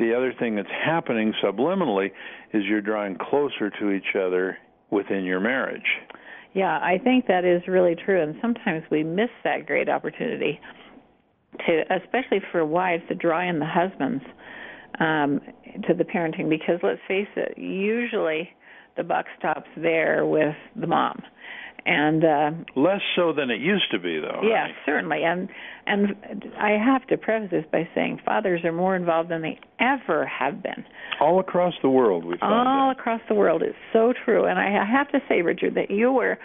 the 0.01 0.15
other 0.15 0.33
thing 0.37 0.55
that's 0.55 0.67
happening 0.83 1.33
subliminally 1.43 2.07
is 2.53 2.63
you're 2.65 2.81
drawing 2.81 3.17
closer 3.17 3.69
to 3.79 3.91
each 3.91 4.15
other 4.15 4.57
within 4.89 5.23
your 5.23 5.39
marriage. 5.39 5.85
Yeah, 6.53 6.79
I 6.79 6.99
think 7.01 7.27
that 7.27 7.45
is 7.45 7.61
really 7.67 7.95
true, 7.95 8.21
and 8.21 8.35
sometimes 8.41 8.83
we 8.91 9.03
miss 9.03 9.29
that 9.43 9.65
great 9.65 9.87
opportunity 9.87 10.59
to, 11.65 11.83
especially 12.03 12.41
for 12.51 12.65
wives, 12.65 13.03
to 13.07 13.15
draw 13.15 13.47
in 13.47 13.59
the 13.59 13.65
husbands 13.65 14.23
um, 14.99 15.39
to 15.87 15.93
the 15.93 16.03
parenting. 16.03 16.49
Because 16.49 16.79
let's 16.83 16.99
face 17.07 17.29
it, 17.37 17.57
usually 17.57 18.49
the 18.97 19.03
buck 19.03 19.25
stops 19.39 19.69
there 19.77 20.25
with 20.25 20.55
the 20.75 20.87
mom 20.87 21.21
and 21.85 22.23
uh 22.23 22.51
less 22.75 23.01
so 23.15 23.33
than 23.33 23.49
it 23.49 23.59
used 23.59 23.89
to 23.91 23.99
be 23.99 24.19
though 24.19 24.41
yeah 24.43 24.63
right? 24.63 24.75
certainly. 24.85 25.23
And 25.23 25.49
and 25.85 26.09
i 26.59 26.71
have 26.71 27.05
to 27.07 27.17
preface 27.17 27.49
this 27.51 27.65
by 27.71 27.87
saying 27.95 28.19
fathers 28.25 28.61
are 28.63 28.71
more 28.71 28.95
involved 28.95 29.29
than 29.29 29.41
they 29.41 29.59
ever 29.79 30.25
have 30.25 30.61
been. 30.61 30.85
All 31.19 31.39
across 31.39 31.73
the 31.81 31.89
world 31.89 32.23
we 32.23 32.37
find 32.37 32.67
all 32.67 32.89
that. 32.89 32.99
across 32.99 33.21
the 33.27 33.35
world. 33.35 33.63
It's 33.63 33.75
so 33.93 34.13
true. 34.25 34.45
And 34.45 34.59
i 34.59 34.85
have 34.85 35.09
to 35.11 35.19
say 35.27 35.41
richard 35.41 35.75
that 35.75 35.89
you 35.89 36.11
were 36.11 36.37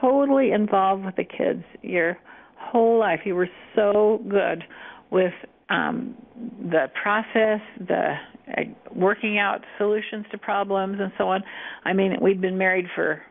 totally 0.00 0.52
involved 0.52 1.04
with 1.04 1.16
the 1.16 1.24
kids 1.24 1.64
your 1.82 2.18
whole 2.56 2.98
life. 2.98 3.20
You 3.24 3.34
were 3.34 3.50
so 3.74 4.20
good 4.28 4.64
with 5.10 5.34
um 5.70 6.16
the 6.60 6.86
process 7.00 7.60
the 7.78 8.14
uh, 8.46 8.62
working 8.94 9.38
out 9.38 9.60
solutions 9.78 10.26
to 10.32 10.38
problems 10.38 10.98
and 11.00 11.12
so 11.16 11.28
on. 11.28 11.42
I 11.84 11.92
mean 11.92 12.16
we'd 12.20 12.40
been 12.40 12.58
married 12.58 12.86
for 12.94 13.22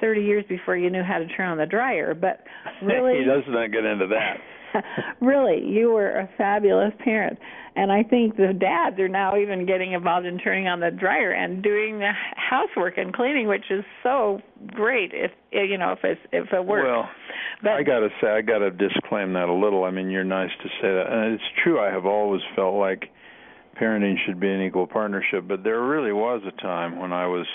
30 0.00 0.20
years 0.22 0.44
before 0.48 0.76
you 0.76 0.90
knew 0.90 1.02
how 1.02 1.18
to 1.18 1.26
turn 1.28 1.50
on 1.50 1.58
the 1.58 1.66
dryer. 1.66 2.14
But 2.14 2.44
really, 2.82 3.18
he 3.18 3.24
does 3.24 3.44
not 3.48 3.72
get 3.72 3.84
into 3.84 4.06
that. 4.08 4.36
really, 5.20 5.64
you 5.64 5.92
were 5.92 6.18
a 6.18 6.28
fabulous 6.36 6.92
parent, 7.02 7.38
and 7.76 7.92
I 7.92 8.02
think 8.02 8.36
the 8.36 8.52
dads 8.52 8.98
are 8.98 9.08
now 9.08 9.36
even 9.36 9.66
getting 9.66 9.92
involved 9.92 10.26
in 10.26 10.38
turning 10.38 10.68
on 10.68 10.80
the 10.80 10.90
dryer 10.90 11.30
and 11.30 11.62
doing 11.62 11.98
the 11.98 12.10
housework 12.36 12.98
and 12.98 13.14
cleaning, 13.14 13.46
which 13.46 13.70
is 13.70 13.84
so 14.02 14.40
great. 14.68 15.12
If 15.12 15.30
you 15.52 15.78
know, 15.78 15.92
if 15.92 16.00
it's 16.02 16.20
if 16.32 16.52
it 16.52 16.64
works. 16.64 16.86
Well, 16.86 17.08
but, 17.62 17.72
I 17.72 17.82
got 17.82 18.00
to 18.00 18.08
say, 18.20 18.28
I 18.28 18.42
got 18.42 18.58
to 18.58 18.70
disclaim 18.70 19.32
that 19.34 19.48
a 19.48 19.54
little. 19.54 19.84
I 19.84 19.90
mean, 19.90 20.10
you're 20.10 20.24
nice 20.24 20.50
to 20.62 20.68
say 20.80 20.88
that, 20.88 21.06
and 21.10 21.34
it's 21.34 21.44
true. 21.62 21.80
I 21.80 21.90
have 21.90 22.06
always 22.06 22.42
felt 22.56 22.74
like 22.74 23.04
parenting 23.80 24.16
should 24.26 24.40
be 24.40 24.50
an 24.50 24.62
equal 24.62 24.86
partnership. 24.86 25.46
But 25.48 25.64
there 25.64 25.82
really 25.82 26.12
was 26.12 26.42
a 26.46 26.60
time 26.60 26.98
when 26.98 27.12
I 27.12 27.26
was 27.26 27.46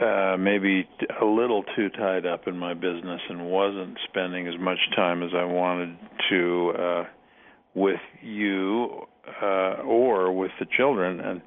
uh, 0.00 0.36
maybe 0.38 0.88
a 1.20 1.24
little 1.24 1.62
too 1.76 1.90
tied 1.90 2.24
up 2.24 2.46
in 2.46 2.56
my 2.56 2.72
business 2.74 3.20
and 3.28 3.46
wasn't 3.46 3.98
spending 4.08 4.48
as 4.48 4.54
much 4.58 4.78
time 4.96 5.22
as 5.22 5.30
I 5.36 5.44
wanted 5.44 5.96
to 6.30 6.72
uh, 6.78 7.04
with 7.74 8.00
you 8.22 9.02
uh, 9.42 9.82
or 9.84 10.32
with 10.32 10.52
the 10.58 10.66
children, 10.76 11.20
and 11.20 11.42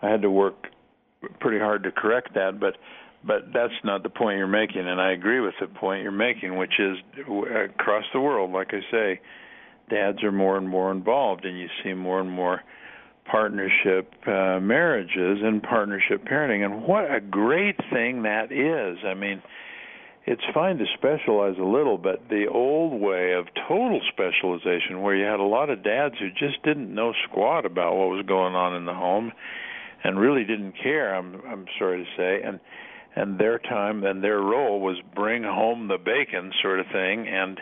I 0.00 0.10
had 0.10 0.22
to 0.22 0.30
work 0.30 0.66
pretty 1.40 1.58
hard 1.58 1.82
to 1.84 1.92
correct 1.92 2.34
that. 2.34 2.60
But 2.60 2.74
but 3.24 3.52
that's 3.52 3.74
not 3.84 4.02
the 4.02 4.10
point 4.10 4.38
you're 4.38 4.46
making, 4.46 4.86
and 4.86 5.00
I 5.00 5.12
agree 5.12 5.40
with 5.40 5.54
the 5.60 5.68
point 5.68 6.02
you're 6.02 6.12
making, 6.12 6.56
which 6.56 6.78
is 6.78 6.96
across 7.20 8.04
the 8.12 8.20
world, 8.20 8.50
like 8.50 8.72
I 8.72 8.80
say, 8.90 9.20
dads 9.90 10.22
are 10.24 10.32
more 10.32 10.56
and 10.56 10.68
more 10.68 10.90
involved, 10.90 11.44
and 11.44 11.58
you 11.58 11.68
see 11.82 11.94
more 11.94 12.20
and 12.20 12.30
more 12.30 12.62
partnership 13.24 14.12
uh, 14.26 14.58
marriages 14.60 15.38
and 15.42 15.62
partnership 15.62 16.24
parenting. 16.24 16.64
And 16.64 16.84
what 16.84 17.04
a 17.04 17.20
great 17.20 17.76
thing 17.92 18.22
that 18.22 18.52
is. 18.52 18.98
I 19.06 19.14
mean, 19.14 19.42
it's 20.24 20.42
fine 20.54 20.78
to 20.78 20.84
specialize 20.94 21.56
a 21.58 21.64
little, 21.64 21.98
but 21.98 22.28
the 22.28 22.46
old 22.46 23.00
way 23.00 23.32
of 23.32 23.46
total 23.68 24.00
specialization, 24.12 25.02
where 25.02 25.16
you 25.16 25.24
had 25.24 25.40
a 25.40 25.44
lot 25.44 25.70
of 25.70 25.82
dads 25.82 26.14
who 26.18 26.30
just 26.30 26.62
didn't 26.62 26.94
know 26.94 27.12
squat 27.28 27.66
about 27.66 27.96
what 27.96 28.08
was 28.08 28.24
going 28.26 28.54
on 28.54 28.76
in 28.76 28.84
the 28.84 28.94
home 28.94 29.32
and 30.04 30.18
really 30.18 30.44
didn't 30.44 30.74
care, 30.82 31.14
I'm 31.14 31.40
I'm 31.46 31.66
sorry 31.78 32.04
to 32.04 32.10
say, 32.16 32.46
and 32.46 32.60
and 33.14 33.38
their 33.38 33.58
time 33.58 34.04
and 34.04 34.22
their 34.22 34.40
role 34.40 34.80
was 34.80 34.96
bring 35.14 35.42
home 35.42 35.88
the 35.88 35.98
bacon 35.98 36.52
sort 36.62 36.80
of 36.80 36.86
thing 36.92 37.28
and 37.28 37.60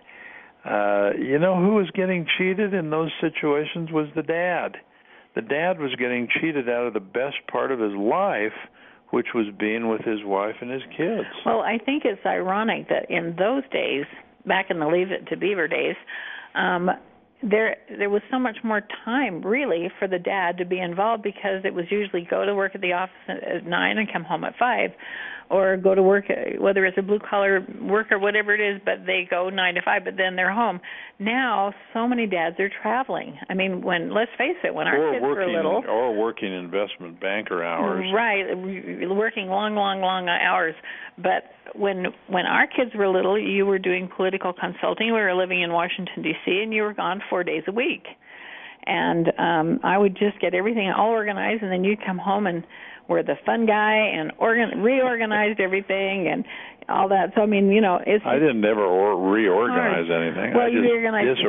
uh 0.64 1.10
you 1.18 1.38
know 1.38 1.56
who 1.56 1.74
was 1.74 1.90
getting 1.94 2.26
cheated 2.38 2.74
in 2.74 2.90
those 2.90 3.10
situations 3.20 3.90
was 3.90 4.06
the 4.14 4.22
dad 4.22 4.76
the 5.34 5.42
dad 5.42 5.78
was 5.78 5.94
getting 5.96 6.28
cheated 6.40 6.68
out 6.68 6.86
of 6.86 6.94
the 6.94 7.00
best 7.00 7.36
part 7.50 7.70
of 7.72 7.78
his 7.78 7.92
life 7.92 8.52
which 9.10 9.28
was 9.34 9.46
being 9.58 9.88
with 9.88 10.02
his 10.02 10.22
wife 10.24 10.54
and 10.60 10.70
his 10.70 10.82
kids. 10.96 11.26
Well 11.44 11.60
i 11.60 11.78
think 11.78 12.04
it's 12.04 12.24
ironic 12.24 12.88
that 12.88 13.10
in 13.10 13.36
those 13.36 13.62
days 13.72 14.04
back 14.46 14.70
in 14.70 14.78
the 14.78 14.86
leave 14.86 15.10
it 15.10 15.26
to 15.28 15.36
beaver 15.36 15.68
days 15.68 15.96
um 16.54 16.90
there 17.42 17.76
there 17.98 18.10
was 18.10 18.22
so 18.30 18.38
much 18.38 18.56
more 18.62 18.82
time 19.04 19.42
really 19.42 19.90
for 19.98 20.06
the 20.06 20.18
dad 20.18 20.58
to 20.58 20.64
be 20.64 20.78
involved 20.78 21.22
because 21.22 21.64
it 21.64 21.72
was 21.72 21.86
usually 21.90 22.26
go 22.28 22.44
to 22.44 22.54
work 22.54 22.74
at 22.74 22.80
the 22.80 22.92
office 22.92 23.14
at 23.28 23.64
nine 23.66 23.98
and 23.98 24.12
come 24.12 24.24
home 24.24 24.44
at 24.44 24.54
five 24.58 24.90
or 25.50 25.76
go 25.76 25.94
to 25.94 26.02
work 26.02 26.26
uh, 26.30 26.62
whether 26.62 26.86
it's 26.86 26.96
a 26.96 27.02
blue 27.02 27.18
collar 27.18 27.66
work 27.82 28.10
or 28.12 28.18
whatever 28.18 28.54
it 28.54 28.60
is 28.60 28.80
but 28.84 29.04
they 29.04 29.26
go 29.28 29.50
nine 29.50 29.74
to 29.74 29.82
five 29.82 30.04
but 30.04 30.14
then 30.16 30.36
they're 30.36 30.52
home. 30.52 30.80
Now 31.18 31.74
so 31.92 32.06
many 32.06 32.26
dads 32.26 32.58
are 32.60 32.70
traveling. 32.82 33.36
I 33.48 33.54
mean 33.54 33.82
when 33.82 34.14
let's 34.14 34.30
face 34.38 34.56
it 34.64 34.74
when 34.74 34.86
our 34.86 34.96
or 34.96 35.12
kids 35.12 35.22
working, 35.22 35.46
were 35.46 35.56
little 35.56 35.82
or 35.88 36.16
working 36.16 36.54
investment 36.54 37.20
banker 37.20 37.64
hours. 37.64 38.06
Right 38.14 38.46
working 39.10 39.48
long 39.48 39.74
long 39.74 40.00
long 40.00 40.28
hours. 40.28 40.74
But 41.16 41.50
when 41.74 42.06
when 42.28 42.46
our 42.46 42.66
kids 42.66 42.92
were 42.94 43.08
little 43.08 43.38
you 43.38 43.66
were 43.66 43.78
doing 43.78 44.08
political 44.14 44.52
consulting. 44.52 45.08
We 45.08 45.20
were 45.20 45.34
living 45.34 45.62
in 45.62 45.72
washington 45.72 46.22
dc 46.22 46.62
and 46.62 46.72
you 46.72 46.82
were 46.82 46.94
gone 46.94 47.20
four 47.30 47.44
days 47.44 47.62
a 47.68 47.72
week 47.72 48.04
and 48.86 49.28
um 49.38 49.80
i 49.84 49.96
would 49.96 50.16
just 50.16 50.38
get 50.40 50.54
everything 50.54 50.90
all 50.90 51.10
organized 51.10 51.62
and 51.62 51.72
then 51.72 51.84
you'd 51.84 52.04
come 52.04 52.18
home 52.18 52.46
and 52.46 52.64
were 53.08 53.22
the 53.22 53.36
fun 53.46 53.66
guy 53.66 53.94
and 53.94 54.32
organ 54.38 54.82
reorganized 54.82 55.60
everything 55.66 56.28
and 56.28 56.44
all 56.90 57.08
that. 57.08 57.32
So 57.34 57.42
I 57.42 57.46
mean, 57.46 57.70
you 57.70 57.80
know, 57.80 58.00
it's. 58.04 58.24
I 58.26 58.34
didn't 58.34 58.64
ever 58.64 58.84
or 58.84 59.30
reorganize 59.30 60.06
hard. 60.08 60.10
anything. 60.10 60.54
Well, 60.54 60.66
I 60.66 60.68
you 60.68 60.80
reorganized 60.82 61.40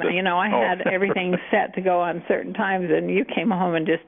It. 0.02 0.14
You 0.14 0.22
know, 0.22 0.38
I 0.38 0.48
oh. 0.48 0.62
had 0.62 0.86
everything 0.86 1.36
set 1.50 1.74
to 1.74 1.80
go 1.80 2.00
on 2.00 2.22
certain 2.28 2.54
times, 2.54 2.86
and 2.90 3.10
you 3.10 3.24
came 3.24 3.50
home 3.50 3.74
and 3.74 3.86
just 3.86 4.06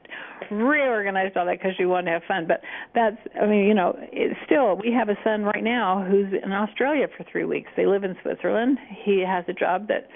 reorganized 0.49 1.37
all 1.37 1.45
that 1.45 1.59
because 1.59 1.75
you 1.77 1.89
wanted 1.89 2.05
to 2.05 2.11
have 2.11 2.23
fun. 2.27 2.45
But 2.47 2.61
that's, 2.95 3.17
I 3.39 3.45
mean, 3.45 3.67
you 3.67 3.73
know, 3.73 3.95
it's 4.11 4.39
still 4.45 4.77
we 4.77 4.91
have 4.97 5.09
a 5.09 5.15
son 5.23 5.43
right 5.43 5.63
now 5.63 6.05
who's 6.09 6.33
in 6.43 6.51
Australia 6.51 7.07
for 7.15 7.25
three 7.29 7.45
weeks. 7.45 7.69
They 7.75 7.85
live 7.85 8.03
in 8.03 8.15
Switzerland. 8.23 8.79
He 9.03 9.23
has 9.27 9.43
a 9.47 9.53
job 9.53 9.87
that 9.89 10.07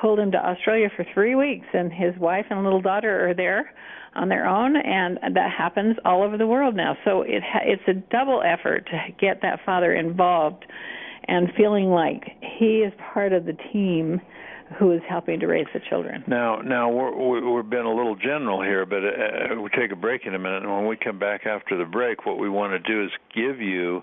pulled 0.00 0.18
him 0.18 0.32
to 0.32 0.38
Australia 0.38 0.88
for 0.94 1.04
three 1.14 1.34
weeks, 1.34 1.66
and 1.72 1.92
his 1.92 2.16
wife 2.18 2.46
and 2.50 2.62
little 2.64 2.82
daughter 2.82 3.28
are 3.28 3.34
there 3.34 3.72
on 4.14 4.28
their 4.28 4.46
own, 4.46 4.76
and 4.76 5.18
that 5.34 5.50
happens 5.56 5.96
all 6.04 6.22
over 6.22 6.36
the 6.36 6.46
world 6.46 6.76
now. 6.76 6.96
So 7.04 7.22
it 7.22 7.42
ha- 7.42 7.64
it's 7.64 7.82
a 7.88 7.94
double 7.94 8.42
effort 8.42 8.86
to 8.86 9.12
get 9.20 9.42
that 9.42 9.60
father 9.66 9.94
involved 9.94 10.64
and 11.26 11.48
feeling 11.56 11.86
like 11.86 12.22
he 12.58 12.82
is 12.86 12.92
part 13.12 13.32
of 13.32 13.44
the 13.44 13.56
team 13.72 14.20
who 14.78 14.92
is 14.92 15.00
helping 15.08 15.40
to 15.40 15.46
raise 15.46 15.66
the 15.74 15.80
children. 15.88 16.24
Now, 16.26 16.60
now 16.60 16.90
we're, 16.90 17.14
we're 17.14 17.62
being 17.62 17.84
a 17.84 17.94
little 17.94 18.16
general 18.16 18.62
here, 18.62 18.86
but 18.86 19.04
uh, 19.04 19.60
we'll 19.60 19.68
take 19.68 19.92
a 19.92 19.96
break 19.96 20.22
in 20.26 20.34
a 20.34 20.38
minute, 20.38 20.62
and 20.62 20.72
when 20.72 20.86
we 20.86 20.96
come 20.96 21.18
back 21.18 21.46
after 21.46 21.76
the 21.76 21.84
break, 21.84 22.26
what 22.26 22.38
we 22.38 22.48
want 22.48 22.72
to 22.72 22.78
do 22.78 23.04
is 23.04 23.10
give 23.34 23.60
you 23.60 24.02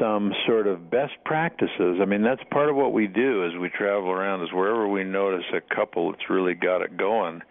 some 0.00 0.32
sort 0.46 0.66
of 0.66 0.90
best 0.90 1.14
practices. 1.24 1.98
I 2.00 2.04
mean, 2.04 2.22
that's 2.22 2.42
part 2.50 2.68
of 2.68 2.76
what 2.76 2.92
we 2.92 3.06
do 3.06 3.46
as 3.46 3.58
we 3.60 3.68
travel 3.68 4.10
around. 4.10 4.42
Is 4.42 4.52
wherever 4.52 4.86
we 4.88 5.04
notice 5.04 5.44
a 5.54 5.74
couple 5.74 6.10
that's 6.12 6.28
really 6.30 6.54
got 6.54 6.82
it 6.82 6.96
going, 6.96 7.42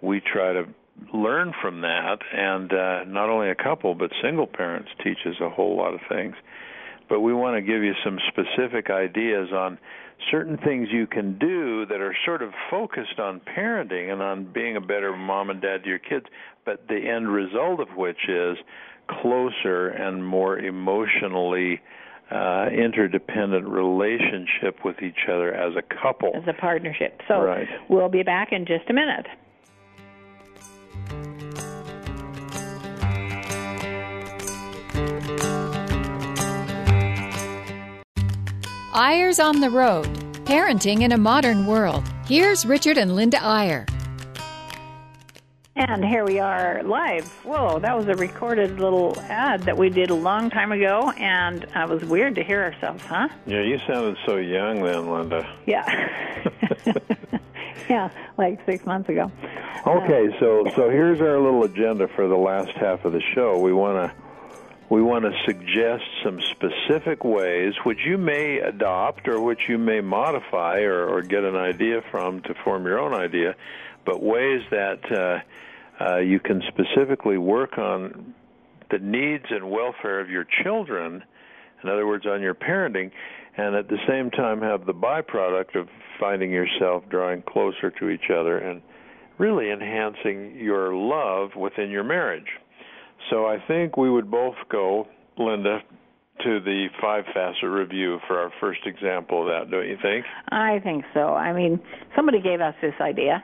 we 0.00 0.20
try 0.20 0.52
to 0.52 0.64
learn 1.12 1.52
from 1.60 1.80
that 1.80 2.18
and 2.32 2.72
uh, 2.72 3.04
not 3.04 3.28
only 3.28 3.50
a 3.50 3.54
couple 3.54 3.94
but 3.94 4.10
single 4.22 4.46
parents 4.46 4.90
teaches 5.02 5.40
a 5.40 5.48
whole 5.48 5.76
lot 5.76 5.94
of 5.94 6.00
things 6.08 6.34
but 7.12 7.20
we 7.20 7.34
want 7.34 7.54
to 7.54 7.60
give 7.60 7.84
you 7.84 7.92
some 8.02 8.18
specific 8.28 8.88
ideas 8.88 9.50
on 9.52 9.76
certain 10.30 10.56
things 10.56 10.88
you 10.90 11.06
can 11.06 11.38
do 11.38 11.84
that 11.84 12.00
are 12.00 12.16
sort 12.24 12.40
of 12.40 12.52
focused 12.70 13.18
on 13.18 13.38
parenting 13.54 14.10
and 14.10 14.22
on 14.22 14.50
being 14.50 14.78
a 14.78 14.80
better 14.80 15.14
mom 15.14 15.50
and 15.50 15.60
dad 15.60 15.82
to 15.82 15.90
your 15.90 15.98
kids 15.98 16.24
but 16.64 16.88
the 16.88 16.96
end 16.96 17.28
result 17.28 17.80
of 17.80 17.88
which 17.98 18.30
is 18.30 18.56
closer 19.20 19.88
and 19.88 20.26
more 20.26 20.58
emotionally 20.58 21.82
uh, 22.30 22.68
interdependent 22.72 23.68
relationship 23.68 24.82
with 24.82 25.02
each 25.02 25.28
other 25.28 25.52
as 25.52 25.74
a 25.76 25.82
couple. 25.82 26.32
As 26.34 26.44
a 26.48 26.58
partnership. 26.58 27.20
So 27.28 27.42
right. 27.42 27.68
we'll 27.90 28.08
be 28.08 28.22
back 28.22 28.52
in 28.52 28.64
just 28.64 28.88
a 28.88 28.94
minute. 28.94 29.26
Eyres 39.04 39.40
on 39.40 39.58
the 39.58 39.68
Road 39.68 40.06
Parenting 40.44 41.02
in 41.02 41.10
a 41.10 41.18
Modern 41.18 41.66
World. 41.66 42.04
Here's 42.24 42.64
Richard 42.64 42.96
and 42.96 43.16
Linda 43.16 43.42
Eyre. 43.42 43.84
And 45.74 46.04
here 46.04 46.24
we 46.24 46.38
are 46.38 46.84
live. 46.84 47.26
Whoa, 47.44 47.80
that 47.80 47.96
was 47.96 48.06
a 48.06 48.14
recorded 48.14 48.78
little 48.78 49.18
ad 49.22 49.62
that 49.62 49.76
we 49.76 49.90
did 49.90 50.10
a 50.10 50.14
long 50.14 50.50
time 50.50 50.70
ago, 50.70 51.10
and 51.18 51.64
it 51.64 51.88
was 51.88 52.04
weird 52.04 52.36
to 52.36 52.44
hear 52.44 52.62
ourselves, 52.62 53.02
huh? 53.02 53.28
Yeah, 53.44 53.62
you 53.62 53.80
sounded 53.88 54.18
so 54.24 54.36
young 54.36 54.84
then, 54.84 55.10
Linda. 55.10 55.52
Yeah. 55.66 56.44
yeah, 57.90 58.08
like 58.38 58.64
six 58.66 58.86
months 58.86 59.08
ago. 59.08 59.32
Okay, 59.84 60.28
so 60.38 60.64
so 60.76 60.88
here's 60.88 61.20
our 61.20 61.40
little 61.40 61.64
agenda 61.64 62.06
for 62.14 62.28
the 62.28 62.36
last 62.36 62.70
half 62.76 63.04
of 63.04 63.12
the 63.12 63.22
show. 63.34 63.58
We 63.58 63.72
want 63.72 63.96
to 63.96 64.21
we 64.92 65.00
want 65.00 65.24
to 65.24 65.32
suggest 65.46 66.04
some 66.22 66.38
specific 66.50 67.24
ways 67.24 67.72
which 67.82 68.00
you 68.04 68.18
may 68.18 68.58
adopt 68.58 69.26
or 69.26 69.40
which 69.40 69.60
you 69.66 69.78
may 69.78 70.02
modify 70.02 70.80
or, 70.80 71.06
or 71.06 71.22
get 71.22 71.44
an 71.44 71.56
idea 71.56 72.02
from 72.10 72.42
to 72.42 72.52
form 72.62 72.84
your 72.84 72.98
own 72.98 73.14
idea, 73.14 73.54
but 74.04 74.22
ways 74.22 74.60
that 74.70 75.00
uh, 75.10 76.04
uh, 76.04 76.18
you 76.18 76.38
can 76.38 76.62
specifically 76.68 77.38
work 77.38 77.78
on 77.78 78.34
the 78.90 78.98
needs 78.98 79.46
and 79.48 79.70
welfare 79.70 80.20
of 80.20 80.28
your 80.28 80.46
children, 80.62 81.24
in 81.82 81.88
other 81.88 82.06
words, 82.06 82.26
on 82.26 82.42
your 82.42 82.54
parenting, 82.54 83.10
and 83.56 83.74
at 83.74 83.88
the 83.88 83.98
same 84.06 84.30
time 84.30 84.60
have 84.60 84.84
the 84.84 84.92
byproduct 84.92 85.74
of 85.74 85.88
finding 86.20 86.50
yourself 86.50 87.02
drawing 87.08 87.40
closer 87.40 87.90
to 87.92 88.10
each 88.10 88.28
other 88.28 88.58
and 88.58 88.82
really 89.38 89.70
enhancing 89.70 90.54
your 90.58 90.94
love 90.94 91.56
within 91.56 91.88
your 91.88 92.04
marriage. 92.04 92.58
So 93.30 93.46
I 93.46 93.58
think 93.66 93.96
we 93.96 94.10
would 94.10 94.30
both 94.30 94.56
go, 94.70 95.06
Linda, 95.38 95.78
to 96.44 96.60
the 96.60 96.88
five 97.00 97.24
facet 97.32 97.68
review 97.68 98.18
for 98.26 98.38
our 98.38 98.50
first 98.60 98.80
example 98.86 99.42
of 99.42 99.48
that, 99.48 99.70
don't 99.70 99.88
you 99.88 99.96
think? 100.02 100.24
I 100.48 100.80
think 100.82 101.04
so. 101.14 101.34
I 101.34 101.52
mean, 101.52 101.80
somebody 102.16 102.40
gave 102.40 102.60
us 102.60 102.74
this 102.82 102.94
idea 103.00 103.42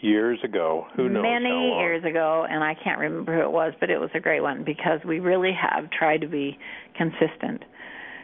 years 0.00 0.38
ago. 0.44 0.86
Who 0.96 1.08
knows? 1.08 1.22
Many 1.22 1.78
years 1.78 2.04
ago, 2.04 2.46
and 2.48 2.62
I 2.62 2.74
can't 2.82 2.98
remember 2.98 3.34
who 3.34 3.42
it 3.42 3.50
was, 3.50 3.72
but 3.80 3.90
it 3.90 3.98
was 3.98 4.10
a 4.14 4.20
great 4.20 4.42
one 4.42 4.62
because 4.64 5.00
we 5.06 5.20
really 5.20 5.52
have 5.52 5.90
tried 5.90 6.20
to 6.20 6.28
be 6.28 6.58
consistent 6.96 7.62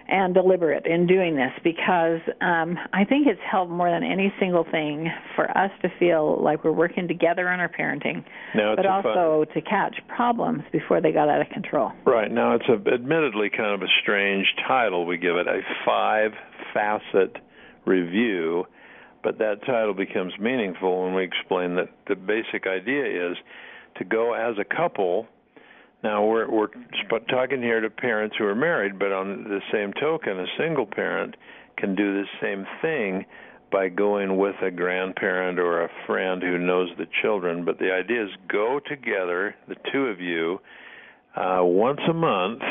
and 0.08 0.34
deliberate 0.34 0.86
in 0.86 1.06
doing 1.06 1.36
this 1.36 1.52
because 1.62 2.20
um, 2.40 2.78
I 2.92 3.04
think 3.04 3.26
it's 3.26 3.40
helped 3.50 3.70
more 3.70 3.90
than 3.90 4.02
any 4.02 4.32
single 4.38 4.64
thing 4.70 5.08
for 5.36 5.50
us 5.56 5.70
to 5.82 5.88
feel 5.98 6.42
like 6.42 6.64
we're 6.64 6.72
working 6.72 7.08
together 7.08 7.48
on 7.48 7.60
our 7.60 7.68
parenting, 7.68 8.24
now, 8.54 8.74
but 8.76 8.86
also 8.86 9.44
fun. 9.46 9.54
to 9.54 9.60
catch 9.68 9.96
problems 10.08 10.62
before 10.72 11.00
they 11.00 11.12
got 11.12 11.28
out 11.28 11.40
of 11.40 11.48
control. 11.48 11.92
Right. 12.04 12.30
Now, 12.30 12.54
it's 12.54 12.68
a, 12.68 12.92
admittedly 12.92 13.50
kind 13.50 13.74
of 13.74 13.82
a 13.82 13.90
strange 14.02 14.46
title 14.66 15.06
we 15.06 15.18
give 15.18 15.36
it 15.36 15.46
a 15.46 15.60
five 15.84 16.32
facet 16.74 17.36
review. 17.84 18.66
but 19.22 19.38
that 19.38 19.64
title 19.64 19.94
becomes 19.94 20.32
meaningful 20.38 21.04
when 21.04 21.14
we 21.14 21.22
explain 21.24 21.76
that 21.76 21.88
the 22.08 22.16
basic 22.16 22.66
idea 22.66 23.30
is 23.30 23.36
to 23.98 24.04
go 24.04 24.34
as 24.34 24.56
a 24.58 24.64
couple. 24.64 25.26
Now 26.02 26.26
we're 26.26 26.50
we're 26.50 26.68
talking 27.30 27.62
here 27.62 27.80
to 27.80 27.88
parents 27.88 28.36
who 28.38 28.44
are 28.44 28.54
married, 28.54 28.98
but 28.98 29.12
on 29.12 29.44
the 29.44 29.60
same 29.72 29.92
token, 30.00 30.40
a 30.40 30.46
single 30.58 30.86
parent 30.86 31.36
can 31.76 31.94
do 31.94 32.22
the 32.22 32.26
same 32.40 32.66
thing 32.80 33.24
by 33.70 33.88
going 33.88 34.36
with 34.36 34.56
a 34.62 34.70
grandparent 34.70 35.58
or 35.58 35.84
a 35.84 35.90
friend 36.06 36.42
who 36.42 36.58
knows 36.58 36.90
the 36.98 37.06
children. 37.22 37.64
But 37.64 37.78
the 37.78 37.92
idea 37.92 38.24
is 38.24 38.30
go 38.48 38.80
together, 38.86 39.54
the 39.68 39.76
two 39.92 40.06
of 40.06 40.20
you, 40.20 40.60
uh, 41.36 41.60
once 41.62 42.00
a 42.08 42.12
month 42.12 42.62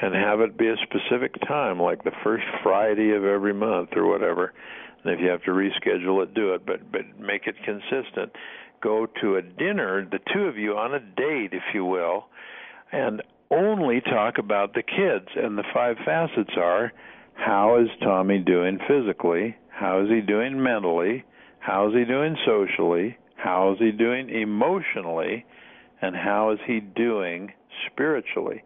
and 0.00 0.14
have 0.14 0.40
it 0.40 0.56
be 0.56 0.68
a 0.68 0.76
specific 0.84 1.34
time, 1.46 1.80
like 1.80 2.04
the 2.04 2.12
first 2.22 2.44
Friday 2.62 3.10
of 3.10 3.24
every 3.24 3.52
month 3.52 3.90
or 3.96 4.06
whatever. 4.06 4.54
And 5.02 5.12
if 5.12 5.20
you 5.20 5.28
have 5.28 5.42
to 5.42 5.50
reschedule 5.50 6.22
it, 6.22 6.34
do 6.34 6.54
it, 6.54 6.64
but 6.64 6.90
but 6.92 7.02
make 7.18 7.46
it 7.46 7.56
consistent. 7.64 8.32
Go 8.80 9.06
to 9.20 9.36
a 9.36 9.42
dinner, 9.42 10.06
the 10.08 10.20
two 10.32 10.42
of 10.42 10.56
you 10.56 10.76
on 10.76 10.94
a 10.94 11.00
date, 11.00 11.50
if 11.52 11.64
you 11.74 11.84
will, 11.84 12.26
and 12.92 13.22
only 13.50 14.00
talk 14.00 14.38
about 14.38 14.74
the 14.74 14.82
kids. 14.82 15.28
And 15.36 15.56
the 15.56 15.64
five 15.72 15.96
facets 16.04 16.54
are: 16.56 16.92
how 17.34 17.78
is 17.78 17.88
Tommy 18.02 18.38
doing 18.38 18.78
physically? 18.88 19.56
How 19.68 20.02
is 20.02 20.08
he 20.08 20.20
doing 20.20 20.62
mentally? 20.62 21.24
How 21.60 21.88
is 21.88 21.94
he 21.94 22.04
doing 22.04 22.36
socially? 22.44 23.16
How 23.36 23.72
is 23.72 23.78
he 23.78 23.92
doing 23.92 24.30
emotionally? 24.30 25.44
And 26.00 26.14
how 26.14 26.50
is 26.52 26.58
he 26.66 26.80
doing 26.80 27.52
spiritually? 27.86 28.62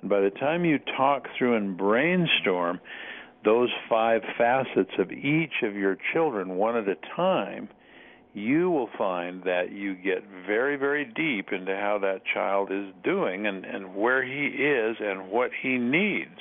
And 0.00 0.10
by 0.10 0.20
the 0.20 0.30
time 0.30 0.64
you 0.64 0.78
talk 0.96 1.26
through 1.36 1.56
and 1.56 1.76
brainstorm 1.76 2.80
those 3.44 3.70
five 3.88 4.22
facets 4.36 4.90
of 4.98 5.10
each 5.12 5.62
of 5.62 5.74
your 5.74 5.96
children 6.12 6.56
one 6.56 6.76
at 6.76 6.88
a 6.88 6.96
time, 7.16 7.68
you 8.32 8.70
will 8.70 8.88
find 8.96 9.42
that 9.44 9.72
you 9.72 9.94
get 9.94 10.24
very, 10.46 10.76
very 10.76 11.04
deep 11.04 11.52
into 11.52 11.74
how 11.76 11.98
that 12.02 12.22
child 12.32 12.70
is 12.70 12.86
doing 13.02 13.46
and, 13.46 13.64
and 13.64 13.94
where 13.94 14.24
he 14.24 14.46
is 14.46 14.96
and 15.00 15.30
what 15.30 15.50
he 15.62 15.78
needs. 15.78 16.38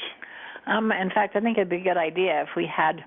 Um, 0.68 0.92
in 0.92 1.10
fact, 1.10 1.36
I 1.36 1.40
think 1.40 1.58
it'd 1.58 1.70
be 1.70 1.78
a 1.78 1.84
good 1.84 1.98
idea 1.98 2.44
if 2.44 2.50
we 2.56 2.68
had 2.68 3.04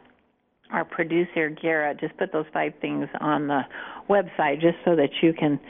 our 0.72 0.84
producer 0.84 1.50
Garrett 1.50 2.00
just 2.00 2.16
put 2.16 2.32
those 2.32 2.46
five 2.52 2.72
things 2.80 3.08
on 3.20 3.46
the 3.46 3.62
website 4.08 4.60
just 4.60 4.76
so 4.84 4.96
that 4.96 5.10
you 5.22 5.32
can 5.32 5.60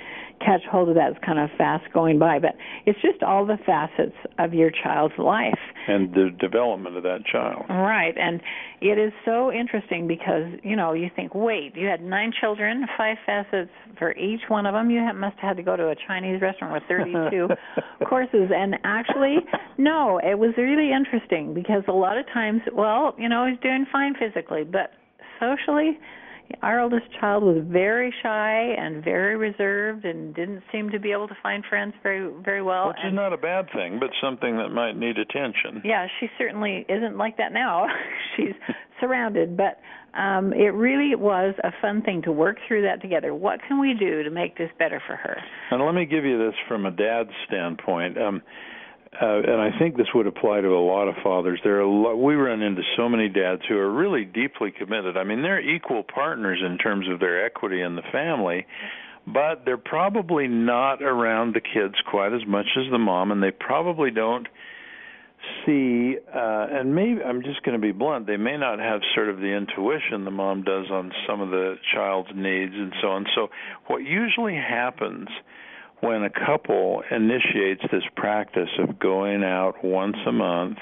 catch 0.45 0.63
hold 0.71 0.89
of 0.89 0.95
that. 0.97 1.13
It's 1.13 1.25
kind 1.25 1.39
of 1.39 1.51
fast 1.57 1.85
going 1.93 2.19
by, 2.19 2.39
but 2.39 2.55
it's 2.87 3.01
just 3.01 3.23
all 3.23 3.47
the 3.47 3.59
facets 3.65 4.17
of 4.39 4.53
your 4.53 4.71
child's 4.71 5.15
life 5.19 5.59
and 5.89 6.13
the 6.13 6.31
development 6.39 6.97
of 6.97 7.03
that 7.03 7.25
child. 7.31 7.65
Right, 7.69 8.15
and 8.17 8.41
it 8.81 8.99
is 8.99 9.13
so 9.25 9.53
interesting 9.53 10.07
because 10.07 10.53
you 10.63 10.77
know 10.77 10.93
you 10.93 11.11
think, 11.15 11.35
wait, 11.35 11.77
you 11.77 11.87
had 11.87 12.03
nine 12.03 12.33
children, 12.41 12.87
five 12.97 13.17
facets 13.25 13.71
for 13.99 14.13
each 14.17 14.43
one 14.49 14.67
of 14.67 14.75
them. 14.75 14.91
You 14.91 15.01
have, 15.01 15.17
must 15.17 15.37
have 15.39 15.51
had 15.51 15.57
to 15.59 15.63
go 15.63 15.77
to 15.77 15.89
a 15.89 15.95
Chinese 16.07 16.41
restaurant 16.41 16.73
with 16.75 16.83
32 16.89 17.49
courses, 18.09 18.51
and 18.55 18.77
actually, 18.85 19.37
no, 19.79 20.19
it 20.19 20.39
was 20.39 20.53
really 20.57 20.93
interesting 20.93 21.55
because 21.55 21.83
a 21.89 21.93
lot 21.93 22.19
of 22.19 22.27
times, 22.33 22.63
well, 22.73 23.15
you 23.19 23.29
know, 23.29 23.47
he's 23.47 23.61
doing 23.61 23.87
fine 23.93 24.15
physically, 24.15 24.65
but 24.65 24.92
socially 25.43 25.99
our 26.61 26.81
oldest 26.81 27.07
child 27.19 27.43
was 27.43 27.65
very 27.67 28.13
shy 28.23 28.75
and 28.79 29.03
very 29.03 29.37
reserved 29.37 30.05
and 30.05 30.35
didn't 30.35 30.63
seem 30.71 30.91
to 30.91 30.99
be 30.99 31.13
able 31.13 31.29
to 31.29 31.37
find 31.43 31.65
friends 31.69 31.95
very 32.03 32.31
very 32.45 32.63
well. 32.63 32.89
Which 32.89 32.97
and, 33.03 33.15
is 33.15 33.17
not 33.17 33.33
a 33.33 33.37
bad 33.37 33.67
thing, 33.75 33.99
but 33.99 34.11
something 34.23 34.57
that 34.57 34.69
might 34.69 34.97
need 34.97 35.19
attention. 35.19 35.83
Yeah, 35.85 36.07
she 36.21 36.29
certainly 36.39 36.85
isn't 36.89 37.17
like 37.17 37.37
that 37.39 37.53
now. 37.53 37.87
She's 38.37 38.55
surrounded, 39.01 39.57
but 39.57 39.79
um 40.19 40.53
it 40.53 40.75
really 40.75 41.15
was 41.15 41.55
a 41.65 41.71
fun 41.81 42.03
thing 42.03 42.23
to 42.23 42.33
work 42.33 42.59
through 42.69 42.83
that 42.83 43.01
together. 43.01 43.35
What 43.35 43.61
can 43.67 43.81
we 43.81 43.95
do 43.99 44.23
to 44.23 44.31
make 44.31 44.59
this 44.59 44.71
better 44.79 45.03
for 45.07 45.17
her? 45.17 45.39
And 45.71 45.85
let 45.85 45.95
me 45.95 46.05
give 46.05 46.25
you 46.25 46.39
this 46.39 46.55
from 46.69 46.87
a 46.87 46.91
dad's 46.91 47.31
standpoint. 47.49 48.19
Um 48.19 48.43
uh, 49.21 49.27
and 49.27 49.61
I 49.61 49.79
think 49.79 49.97
this 49.97 50.07
would 50.15 50.27
apply 50.27 50.63
to 50.63 50.69
a 50.69 50.81
lot 50.81 51.07
of 51.07 51.17
fathers. 51.23 51.61
There 51.63 51.77
are 51.77 51.81
a 51.81 51.91
lot, 51.91 52.17
we 52.17 52.35
run 52.35 52.63
into 52.63 52.83
so 52.97 53.11
many 53.11 53.29
dads 53.29 53.61
who 53.69 53.77
are 53.77 53.93
really 53.93 54.25
deeply 54.25 54.71
committed. 54.71 55.19
I 55.19 55.25
mean, 55.25 55.43
they're 55.43 55.61
equal 55.61 56.03
partners 56.03 56.61
in 56.65 56.79
terms 56.79 57.07
of 57.11 57.21
their 57.21 57.45
equity 57.45 57.83
in 57.83 57.95
the 57.95 58.03
family, 58.11 58.67
but 59.27 59.65
they're 59.67 59.77
probably 59.77 60.49
not 60.49 61.03
around 61.03 61.55
the 61.55 61.61
kids 61.61 61.95
quite 62.11 62.33
as 62.33 62.41
much 62.47 62.67
as 62.79 62.91
the 62.91 62.99
mom, 62.99 63.33
and 63.33 63.43
they 63.43 63.51
probably 63.51 64.11
don't 64.11 64.49
see. 65.67 66.17
Uh, 66.35 66.67
and 66.71 66.95
maybe 66.95 67.23
I'm 67.23 67.43
just 67.43 67.63
going 67.65 67.79
to 67.79 67.87
be 67.87 67.93
blunt. 67.93 68.27
They 68.27 68.39
may 68.39 68.57
not 68.57 68.79
have 68.79 69.03
sort 69.15 69.29
of 69.29 69.37
the 69.37 69.55
intuition 69.55 70.25
the 70.25 70.31
mom 70.31 70.63
does 70.63 70.87
on 70.91 71.13
some 71.29 71.43
of 71.43 71.51
the 71.51 71.75
child's 71.95 72.31
needs 72.35 72.73
and 72.75 72.95
so 73.03 73.09
on. 73.09 73.27
So, 73.35 73.49
what 73.89 73.99
usually 73.99 74.55
happens 74.55 75.29
when 76.03 76.25
a 76.25 76.31
couple 76.31 77.01
initiates 77.13 77.81
this 77.93 78.03
practice 78.17 78.69
of 78.81 78.99
going 78.99 79.45
out 79.45 79.85
once 79.85 80.17
a 80.27 80.33
month 80.33 80.79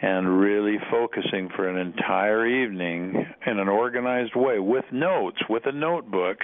and 0.00 0.40
really 0.40 0.76
focusing 0.90 1.50
for 1.54 1.68
an 1.68 1.76
entire 1.76 2.46
evening 2.46 3.26
in 3.46 3.58
an 3.58 3.68
organized 3.68 4.34
way 4.34 4.58
with 4.58 4.86
notes, 4.90 5.36
with 5.50 5.64
a 5.66 5.72
notebook 5.72 6.38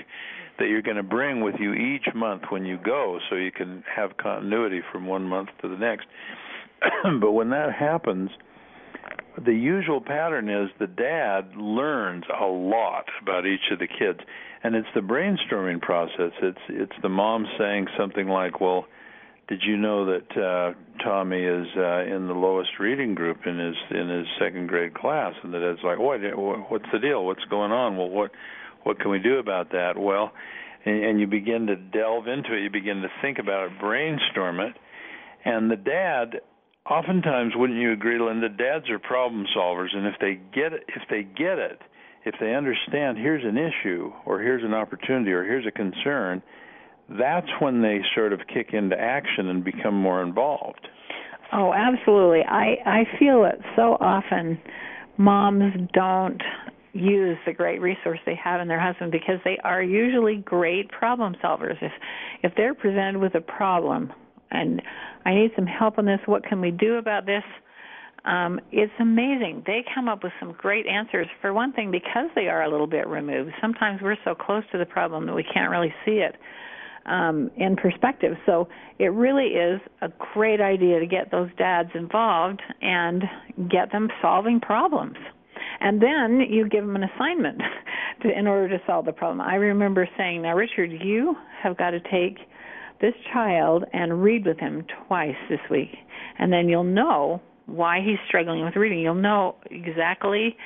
that 0.58 0.68
you're 0.68 0.82
going 0.82 0.98
to 0.98 1.02
bring 1.02 1.40
with 1.42 1.54
you 1.58 1.72
each 1.72 2.06
month 2.14 2.42
when 2.50 2.66
you 2.66 2.78
go 2.84 3.18
so 3.30 3.36
you 3.36 3.50
can 3.50 3.82
have 3.96 4.16
continuity 4.18 4.82
from 4.92 5.06
one 5.06 5.24
month 5.24 5.48
to 5.62 5.68
the 5.68 5.76
next. 5.76 6.06
but 7.22 7.32
when 7.32 7.48
that 7.50 7.72
happens, 7.72 8.28
the 9.42 9.52
usual 9.52 10.00
pattern 10.00 10.48
is 10.48 10.70
the 10.78 10.86
dad 10.86 11.56
learns 11.56 12.24
a 12.40 12.44
lot 12.44 13.06
about 13.22 13.46
each 13.46 13.72
of 13.72 13.78
the 13.78 13.88
kids 13.88 14.20
and 14.64 14.74
it's 14.74 14.88
the 14.94 15.00
brainstorming 15.00 15.80
process. 15.80 16.32
It's 16.42 16.58
it's 16.68 16.92
the 17.02 17.08
mom 17.08 17.46
saying 17.58 17.86
something 17.98 18.26
like 18.26 18.60
well 18.60 18.86
did 19.46 19.62
you 19.62 19.76
know 19.76 20.06
that 20.06 20.36
uh 20.36 21.02
Tommy 21.04 21.44
is 21.44 21.66
uh 21.76 22.04
in 22.04 22.26
the 22.26 22.34
lowest 22.34 22.70
reading 22.80 23.14
group 23.14 23.46
in 23.46 23.58
his 23.58 23.76
in 23.90 24.08
his 24.08 24.26
second 24.40 24.68
grade 24.68 24.94
class? 24.94 25.34
And 25.42 25.52
that 25.52 25.62
it's 25.62 25.82
like 25.84 25.98
what 25.98 26.20
what's 26.70 26.86
the 26.92 26.98
deal? 26.98 27.26
What's 27.26 27.44
going 27.44 27.72
on? 27.72 27.96
Well 27.96 28.08
what 28.08 28.30
what 28.84 28.98
can 28.98 29.10
we 29.10 29.18
do 29.18 29.38
about 29.38 29.70
that? 29.72 29.98
Well 29.98 30.32
and, 30.86 31.04
and 31.04 31.20
you 31.20 31.26
begin 31.26 31.66
to 31.66 31.76
delve 31.76 32.26
into 32.26 32.54
it. 32.56 32.62
You 32.62 32.70
begin 32.70 33.02
to 33.02 33.08
think 33.20 33.38
about 33.38 33.70
it 33.70 33.78
brainstorm 33.78 34.60
it. 34.60 34.74
And 35.44 35.70
the 35.70 35.76
dad 35.76 36.40
oftentimes 36.90 37.52
wouldn't 37.56 37.78
you 37.78 37.92
agree 37.92 38.18
linda 38.20 38.48
dads 38.48 38.88
are 38.90 38.98
problem 38.98 39.44
solvers 39.56 39.94
and 39.94 40.06
if 40.06 40.14
they 40.20 40.34
get 40.54 40.72
it 40.72 40.84
if 40.88 41.02
they 41.08 41.22
get 41.22 41.58
it 41.58 41.80
if 42.24 42.34
they 42.40 42.54
understand 42.54 43.18
here's 43.18 43.44
an 43.44 43.56
issue 43.56 44.12
or 44.26 44.40
here's 44.40 44.64
an 44.64 44.74
opportunity 44.74 45.32
or 45.32 45.44
here's 45.44 45.66
a 45.66 45.70
concern 45.70 46.42
that's 47.08 47.48
when 47.60 47.82
they 47.82 48.00
sort 48.14 48.32
of 48.32 48.40
kick 48.52 48.70
into 48.72 48.98
action 48.98 49.48
and 49.48 49.62
become 49.62 49.94
more 49.94 50.22
involved. 50.22 50.88
Oh 51.52 51.72
absolutely. 51.72 52.42
I 52.48 52.76
i 52.86 53.04
feel 53.18 53.44
it 53.44 53.60
so 53.76 53.96
often. 54.00 54.58
Moms 55.16 55.74
don't 55.92 56.42
use 56.92 57.36
the 57.46 57.52
great 57.52 57.80
resource 57.80 58.18
they 58.26 58.38
have 58.42 58.60
in 58.60 58.68
their 58.68 58.80
husband 58.80 59.12
because 59.12 59.38
they 59.44 59.58
are 59.62 59.82
usually 59.82 60.36
great 60.36 60.88
problem 60.90 61.36
solvers. 61.42 61.76
If 61.82 61.92
if 62.42 62.52
they're 62.56 62.74
presented 62.74 63.18
with 63.18 63.34
a 63.34 63.40
problem 63.40 64.12
and 64.50 64.80
I 65.24 65.34
need 65.34 65.50
some 65.56 65.66
help 65.66 65.98
on 65.98 66.04
this. 66.04 66.20
What 66.26 66.44
can 66.44 66.60
we 66.60 66.70
do 66.70 66.96
about 66.96 67.26
this? 67.26 67.42
Um, 68.24 68.58
it's 68.72 68.92
amazing. 69.00 69.64
They 69.66 69.84
come 69.94 70.08
up 70.08 70.22
with 70.22 70.32
some 70.40 70.54
great 70.56 70.86
answers. 70.86 71.26
For 71.40 71.52
one 71.52 71.72
thing, 71.72 71.90
because 71.90 72.28
they 72.34 72.48
are 72.48 72.62
a 72.62 72.70
little 72.70 72.86
bit 72.86 73.06
removed, 73.06 73.52
sometimes 73.60 74.00
we're 74.02 74.16
so 74.24 74.34
close 74.34 74.64
to 74.72 74.78
the 74.78 74.86
problem 74.86 75.26
that 75.26 75.34
we 75.34 75.44
can't 75.44 75.70
really 75.70 75.92
see 76.04 76.22
it 76.22 76.36
um, 77.06 77.50
in 77.56 77.76
perspective. 77.76 78.36
So 78.46 78.68
it 78.98 79.08
really 79.08 79.48
is 79.48 79.80
a 80.00 80.08
great 80.32 80.60
idea 80.60 81.00
to 81.00 81.06
get 81.06 81.30
those 81.30 81.50
dads 81.58 81.90
involved 81.94 82.62
and 82.80 83.24
get 83.70 83.92
them 83.92 84.08
solving 84.22 84.60
problems. 84.60 85.16
And 85.80 86.00
then 86.00 86.40
you 86.48 86.68
give 86.68 86.86
them 86.86 86.96
an 86.96 87.04
assignment 87.04 87.60
to, 88.22 88.38
in 88.38 88.46
order 88.46 88.68
to 88.76 88.82
solve 88.86 89.04
the 89.04 89.12
problem. 89.12 89.40
I 89.40 89.56
remember 89.56 90.08
saying, 90.16 90.42
"Now, 90.42 90.54
Richard, 90.54 90.90
you 90.92 91.36
have 91.62 91.76
got 91.76 91.90
to 91.90 92.00
take." 92.00 92.38
This 93.04 93.14
child 93.34 93.84
and 93.92 94.22
read 94.22 94.46
with 94.46 94.58
him 94.58 94.82
twice 95.06 95.36
this 95.50 95.60
week. 95.70 95.90
And 96.38 96.50
then 96.50 96.70
you'll 96.70 96.84
know 96.84 97.42
why 97.66 98.00
he's 98.00 98.18
struggling 98.26 98.64
with 98.64 98.76
reading. 98.76 99.00
You'll 99.00 99.14
know 99.14 99.56
exactly 99.70 100.56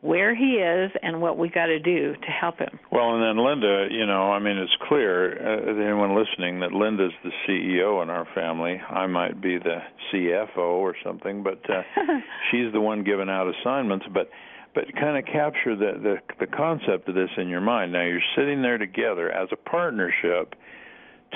where 0.00 0.34
he 0.34 0.54
is 0.54 0.90
and 1.02 1.20
what 1.20 1.36
we 1.36 1.50
got 1.50 1.66
to 1.66 1.78
do 1.78 2.14
to 2.14 2.26
help 2.28 2.58
him. 2.58 2.80
Well, 2.90 3.14
and 3.14 3.22
then 3.22 3.44
Linda, 3.44 3.88
you 3.90 4.06
know, 4.06 4.32
I 4.32 4.38
mean, 4.38 4.56
it's 4.56 4.72
clear 4.88 5.36
uh, 5.36 5.70
anyone 5.70 6.16
listening 6.16 6.60
that 6.60 6.72
Linda's 6.72 7.12
the 7.22 7.30
CEO 7.46 8.02
in 8.02 8.08
our 8.08 8.26
family. 8.34 8.80
I 8.88 9.06
might 9.06 9.40
be 9.40 9.58
the 9.58 9.78
CFO 10.10 10.56
or 10.56 10.96
something, 11.04 11.42
but 11.42 11.60
uh, 11.68 11.82
she's 12.50 12.72
the 12.72 12.80
one 12.80 13.04
giving 13.04 13.28
out 13.28 13.52
assignments. 13.60 14.06
But 14.12 14.30
but 14.74 14.84
kind 14.98 15.18
of 15.18 15.30
capture 15.30 15.76
the, 15.76 15.92
the 16.02 16.16
the 16.40 16.46
concept 16.46 17.08
of 17.08 17.14
this 17.14 17.30
in 17.36 17.48
your 17.48 17.60
mind. 17.60 17.92
Now 17.92 18.04
you're 18.04 18.20
sitting 18.34 18.62
there 18.62 18.78
together 18.78 19.30
as 19.30 19.50
a 19.52 19.56
partnership 19.56 20.54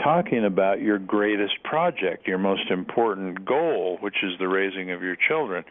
talking 0.02 0.44
about 0.44 0.80
your 0.80 0.98
greatest 0.98 1.62
project, 1.64 2.26
your 2.26 2.38
most 2.38 2.70
important 2.70 3.44
goal, 3.44 3.98
which 4.00 4.16
is 4.22 4.32
the 4.38 4.48
raising 4.48 4.90
of 4.90 5.02
your 5.02 5.16
children. 5.28 5.64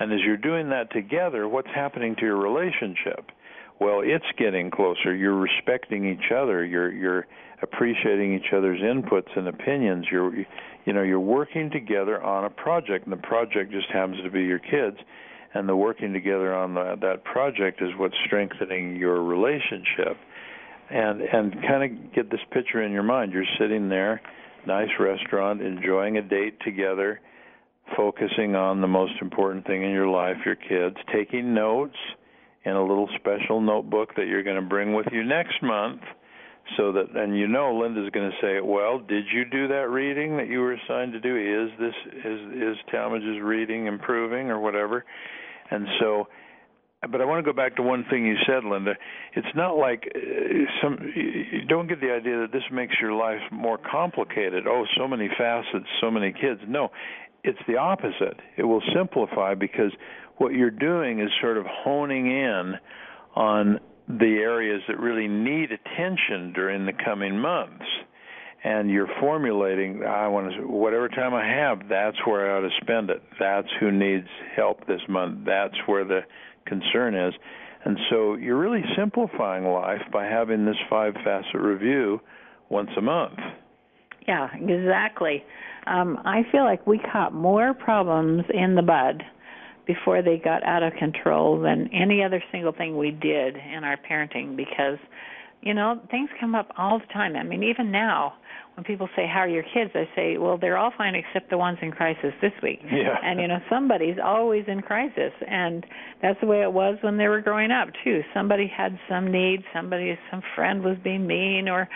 And 0.00 0.12
as 0.12 0.20
you're 0.24 0.36
doing 0.36 0.68
that 0.70 0.92
together, 0.92 1.48
what's 1.48 1.68
happening 1.74 2.14
to 2.16 2.22
your 2.22 2.36
relationship? 2.36 3.30
well, 3.80 4.00
it's 4.02 4.24
getting 4.36 4.70
closer. 4.70 5.14
You're 5.14 5.38
respecting 5.38 6.08
each 6.10 6.32
other. 6.32 6.64
You're 6.64 6.92
you're 6.92 7.26
appreciating 7.62 8.34
each 8.34 8.52
other's 8.52 8.80
inputs 8.80 9.36
and 9.36 9.48
opinions. 9.48 10.06
You're 10.10 10.34
you 10.84 10.92
know 10.92 11.02
you're 11.02 11.20
working 11.20 11.70
together 11.70 12.22
on 12.22 12.44
a 12.44 12.50
project, 12.50 13.06
and 13.06 13.12
the 13.12 13.26
project 13.26 13.70
just 13.70 13.88
happens 13.92 14.22
to 14.22 14.30
be 14.30 14.42
your 14.42 14.58
kids. 14.58 14.96
And 15.54 15.66
the 15.66 15.74
working 15.74 16.12
together 16.12 16.54
on 16.54 16.74
the, 16.74 16.96
that 17.00 17.24
project 17.24 17.80
is 17.80 17.88
what's 17.96 18.14
strengthening 18.26 18.96
your 18.96 19.22
relationship. 19.22 20.18
And 20.90 21.20
and 21.20 21.52
kind 21.66 21.84
of 21.84 22.14
get 22.14 22.30
this 22.30 22.40
picture 22.50 22.82
in 22.82 22.92
your 22.92 23.02
mind. 23.02 23.32
You're 23.32 23.44
sitting 23.58 23.88
there, 23.88 24.22
nice 24.66 24.88
restaurant, 24.98 25.60
enjoying 25.60 26.16
a 26.16 26.22
date 26.22 26.58
together, 26.64 27.20
focusing 27.96 28.54
on 28.54 28.80
the 28.80 28.86
most 28.86 29.12
important 29.20 29.66
thing 29.66 29.82
in 29.82 29.90
your 29.90 30.08
life, 30.08 30.36
your 30.46 30.56
kids, 30.56 30.96
taking 31.12 31.52
notes 31.52 31.96
in 32.64 32.72
a 32.72 32.82
little 32.82 33.08
special 33.16 33.60
notebook 33.60 34.14
that 34.16 34.26
you're 34.26 34.42
going 34.42 34.60
to 34.60 34.68
bring 34.68 34.94
with 34.94 35.06
you 35.12 35.24
next 35.24 35.62
month 35.62 36.00
so 36.76 36.92
that 36.92 37.16
and 37.16 37.36
you 37.36 37.48
know 37.48 37.74
Linda's 37.74 38.10
going 38.10 38.30
to 38.30 38.36
say, 38.40 38.60
"Well, 38.60 38.98
did 38.98 39.24
you 39.32 39.44
do 39.44 39.68
that 39.68 39.88
reading 39.90 40.36
that 40.36 40.48
you 40.48 40.60
were 40.60 40.74
assigned 40.74 41.12
to 41.12 41.20
do? 41.20 41.36
Is 41.36 41.70
this 41.78 41.94
is 42.24 42.40
is 42.52 42.76
Talmage's 42.90 43.40
reading 43.42 43.86
improving 43.86 44.50
or 44.50 44.58
whatever?" 44.58 45.04
And 45.70 45.86
so 46.00 46.28
but 47.10 47.20
I 47.20 47.24
want 47.24 47.44
to 47.44 47.52
go 47.52 47.56
back 47.56 47.76
to 47.76 47.82
one 47.82 48.04
thing 48.10 48.26
you 48.26 48.36
said, 48.46 48.64
Linda. 48.64 48.94
It's 49.34 49.54
not 49.54 49.76
like 49.76 50.10
uh, 50.14 50.18
some 50.82 50.98
you 51.14 51.64
don't 51.68 51.88
get 51.88 52.00
the 52.00 52.10
idea 52.10 52.40
that 52.40 52.52
this 52.52 52.64
makes 52.72 52.94
your 53.00 53.12
life 53.12 53.40
more 53.52 53.78
complicated. 53.78 54.66
Oh, 54.66 54.84
so 54.96 55.06
many 55.06 55.28
facets, 55.38 55.86
so 56.00 56.10
many 56.10 56.32
kids. 56.32 56.60
No, 56.66 56.90
it's 57.44 57.58
the 57.68 57.76
opposite. 57.76 58.40
It 58.56 58.64
will 58.64 58.82
simplify 58.94 59.54
because 59.54 59.92
what 60.38 60.54
you're 60.54 60.70
doing 60.70 61.20
is 61.20 61.28
sort 61.40 61.56
of 61.56 61.66
honing 61.66 62.26
in 62.26 62.74
on 63.34 63.78
the 64.08 64.38
areas 64.40 64.82
that 64.88 64.98
really 64.98 65.28
need 65.28 65.70
attention 65.70 66.52
during 66.52 66.86
the 66.86 66.92
coming 67.04 67.38
months. 67.38 67.84
And 68.64 68.90
you're 68.90 69.08
formulating, 69.20 70.02
I 70.02 70.26
want 70.26 70.52
to, 70.54 70.66
whatever 70.66 71.08
time 71.08 71.32
I 71.32 71.46
have, 71.46 71.88
that's 71.88 72.16
where 72.26 72.50
I 72.50 72.58
ought 72.58 72.68
to 72.68 72.74
spend 72.80 73.08
it. 73.08 73.22
That's 73.38 73.68
who 73.78 73.92
needs 73.92 74.26
help 74.56 74.84
this 74.88 75.00
month. 75.08 75.44
That's 75.46 75.76
where 75.86 76.04
the 76.04 76.22
concern 76.68 77.14
is. 77.14 77.34
And 77.84 77.98
so 78.10 78.34
you're 78.34 78.58
really 78.58 78.82
simplifying 78.96 79.64
life 79.64 80.02
by 80.12 80.24
having 80.24 80.64
this 80.64 80.76
five 80.90 81.14
facet 81.24 81.60
review 81.60 82.20
once 82.68 82.90
a 82.96 83.00
month. 83.00 83.38
Yeah, 84.26 84.48
exactly. 84.54 85.44
Um, 85.86 86.18
I 86.24 86.42
feel 86.52 86.64
like 86.64 86.86
we 86.86 86.98
caught 86.98 87.32
more 87.32 87.72
problems 87.72 88.44
in 88.52 88.74
the 88.74 88.82
bud 88.82 89.22
before 89.86 90.20
they 90.20 90.36
got 90.36 90.62
out 90.64 90.82
of 90.82 90.92
control 90.94 91.60
than 91.60 91.88
any 91.94 92.22
other 92.22 92.42
single 92.52 92.72
thing 92.72 92.98
we 92.98 93.10
did 93.10 93.56
in 93.56 93.84
our 93.84 93.96
parenting 93.96 94.54
because 94.54 94.98
you 95.62 95.74
know 95.74 96.00
things 96.10 96.30
come 96.40 96.54
up 96.54 96.68
all 96.76 96.98
the 96.98 97.12
time. 97.12 97.36
I 97.36 97.42
mean 97.42 97.62
even 97.62 97.90
now 97.90 98.34
when 98.74 98.84
people 98.84 99.08
say 99.16 99.26
how 99.26 99.40
are 99.40 99.48
your 99.48 99.64
kids? 99.74 99.90
I 99.94 100.08
say 100.14 100.38
well 100.38 100.58
they're 100.58 100.78
all 100.78 100.92
fine 100.96 101.14
except 101.14 101.50
the 101.50 101.58
ones 101.58 101.78
in 101.82 101.90
crisis 101.90 102.32
this 102.40 102.52
week. 102.62 102.80
Yeah. 102.84 103.16
and 103.22 103.40
you 103.40 103.48
know 103.48 103.58
somebody's 103.70 104.16
always 104.22 104.64
in 104.68 104.82
crisis. 104.82 105.32
And 105.46 105.84
that's 106.22 106.40
the 106.40 106.46
way 106.46 106.62
it 106.62 106.72
was 106.72 106.98
when 107.02 107.16
they 107.16 107.28
were 107.28 107.40
growing 107.40 107.70
up 107.70 107.88
too. 108.04 108.22
Somebody 108.34 108.66
had 108.66 108.98
some 109.08 109.30
need. 109.30 109.62
Somebody 109.74 110.18
some 110.30 110.42
friend 110.54 110.82
was 110.82 110.96
being 111.02 111.26
mean 111.26 111.68
or 111.68 111.88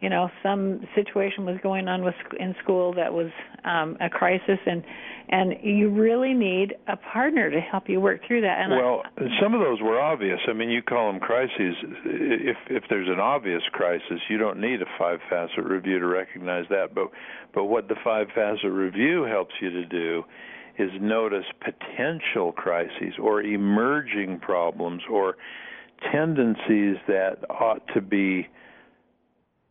you 0.00 0.10
know 0.10 0.28
some 0.42 0.80
situation 0.94 1.44
was 1.44 1.56
going 1.62 1.88
on 1.88 2.04
with 2.04 2.14
in 2.38 2.54
school 2.62 2.92
that 2.94 3.12
was 3.12 3.30
um 3.64 3.96
a 4.00 4.08
crisis 4.08 4.58
and 4.66 4.84
and 5.28 5.54
you 5.62 5.90
really 5.90 6.32
need 6.32 6.74
a 6.86 6.96
partner 6.96 7.50
to 7.50 7.60
help 7.60 7.88
you 7.88 8.00
work 8.00 8.20
through 8.26 8.40
that 8.40 8.58
and 8.60 8.70
well 8.70 9.02
I, 9.16 9.22
some 9.40 9.54
of 9.54 9.60
those 9.60 9.80
were 9.80 10.00
obvious. 10.00 10.38
I 10.48 10.52
mean 10.52 10.70
you 10.70 10.82
call 10.82 11.10
them 11.10 11.20
crises. 11.20 11.74
If 12.04 12.56
if 12.68 12.84
there's 12.88 13.08
an 13.08 13.20
obvious 13.20 13.62
crisis 13.72 14.20
you 14.28 14.38
don't 14.38 14.60
need 14.60 14.82
a 14.82 14.86
five 14.98 15.20
facet 15.30 15.64
review 15.64 15.98
to 15.98 16.06
recognize 16.06 16.64
that 16.70 16.94
but 16.94 17.08
but 17.54 17.64
what 17.64 17.88
the 17.88 17.96
five 18.04 18.28
facet 18.34 18.70
review 18.70 19.24
helps 19.24 19.54
you 19.60 19.70
to 19.70 19.84
do 19.86 20.24
is 20.78 20.90
notice 21.00 21.46
potential 21.60 22.52
crises 22.52 23.14
or 23.20 23.40
emerging 23.42 24.38
problems 24.40 25.02
or 25.10 25.36
tendencies 26.12 26.96
that 27.08 27.38
ought 27.48 27.80
to 27.94 28.02
be 28.02 28.46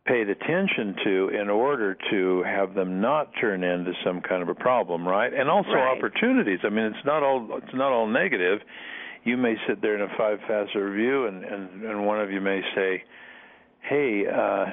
paid 0.06 0.28
attention 0.28 0.94
to 1.04 1.28
in 1.40 1.50
order 1.50 1.96
to 2.10 2.42
have 2.44 2.74
them 2.74 3.00
not 3.00 3.30
turn 3.40 3.64
into 3.64 3.92
some 4.04 4.20
kind 4.20 4.42
of 4.42 4.48
a 4.48 4.54
problem, 4.54 5.06
right? 5.06 5.32
And 5.32 5.48
also 5.50 5.70
right. 5.70 5.96
opportunities. 5.96 6.60
I 6.64 6.68
mean, 6.68 6.86
it's 6.86 7.04
not 7.04 7.22
all 7.22 7.48
it's 7.62 7.74
not 7.74 7.92
all 7.92 8.06
negative. 8.06 8.60
You 9.24 9.36
may 9.36 9.56
sit 9.66 9.82
there 9.82 9.96
in 9.96 10.02
a 10.02 10.16
five 10.16 10.38
facet 10.46 10.76
review, 10.76 11.26
and 11.26 11.44
and 11.44 11.82
and 11.84 12.06
one 12.06 12.20
of 12.20 12.30
you 12.30 12.40
may 12.40 12.60
say, 12.74 13.04
"Hey." 13.80 14.24
uh 14.26 14.66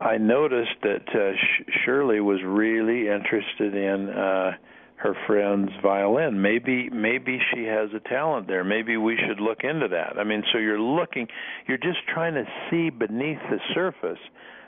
I 0.00 0.16
noticed 0.16 0.76
that 0.82 1.08
uh, 1.12 1.34
Sh- 1.34 1.72
Shirley 1.84 2.20
was 2.20 2.38
really 2.44 3.08
interested 3.08 3.74
in 3.74 4.08
uh 4.08 4.52
her 4.98 5.14
friend's 5.26 5.72
violin. 5.82 6.42
Maybe 6.42 6.90
maybe 6.90 7.40
she 7.52 7.64
has 7.64 7.90
a 7.94 8.00
talent 8.08 8.48
there. 8.48 8.64
Maybe 8.64 8.96
we 8.96 9.16
should 9.16 9.40
look 9.40 9.58
into 9.62 9.88
that. 9.88 10.18
I 10.18 10.24
mean, 10.24 10.42
so 10.52 10.58
you're 10.58 10.80
looking, 10.80 11.28
you're 11.66 11.78
just 11.78 11.98
trying 12.12 12.34
to 12.34 12.44
see 12.70 12.90
beneath 12.90 13.38
the 13.48 13.58
surface 13.74 14.18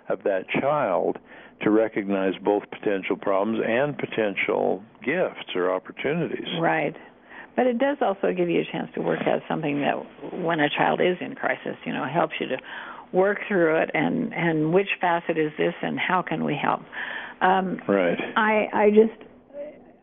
of 0.09 0.23
that 0.25 0.49
child 0.61 1.19
to 1.63 1.71
recognize 1.71 2.33
both 2.43 2.63
potential 2.71 3.17
problems 3.17 3.61
and 3.67 3.99
potential 3.99 4.83
gifts 5.05 5.55
or 5.55 5.75
opportunities. 5.75 6.49
Right. 6.61 6.97
But 7.57 7.67
it 7.67 7.79
does 7.79 7.99
also 8.01 8.33
give 8.33 8.49
you 8.49 8.61
a 8.61 8.73
chance 8.73 8.89
to 8.95 9.03
work 9.03 9.21
out 9.27 9.43
something 9.49 9.81
that 9.81 10.33
when 10.41 10.61
a 10.61 10.71
child 10.71 11.01
is 11.01 11.17
in 11.21 11.35
crisis, 11.35 11.77
you 11.85 11.93
know, 11.93 12.07
helps 12.07 12.35
you 12.41 12.47
to 12.49 12.57
work 13.13 13.39
through 13.49 13.83
it 13.83 13.91
and 13.93 14.33
and 14.33 14.73
which 14.73 14.87
facet 15.01 15.37
is 15.37 15.51
this 15.59 15.75
and 15.83 15.99
how 15.99 16.23
can 16.23 16.45
we 16.45 16.55
help. 16.55 16.81
Um 17.41 17.81
right. 17.89 18.19
I 18.37 18.69
I 18.73 18.91
just 18.91 19.30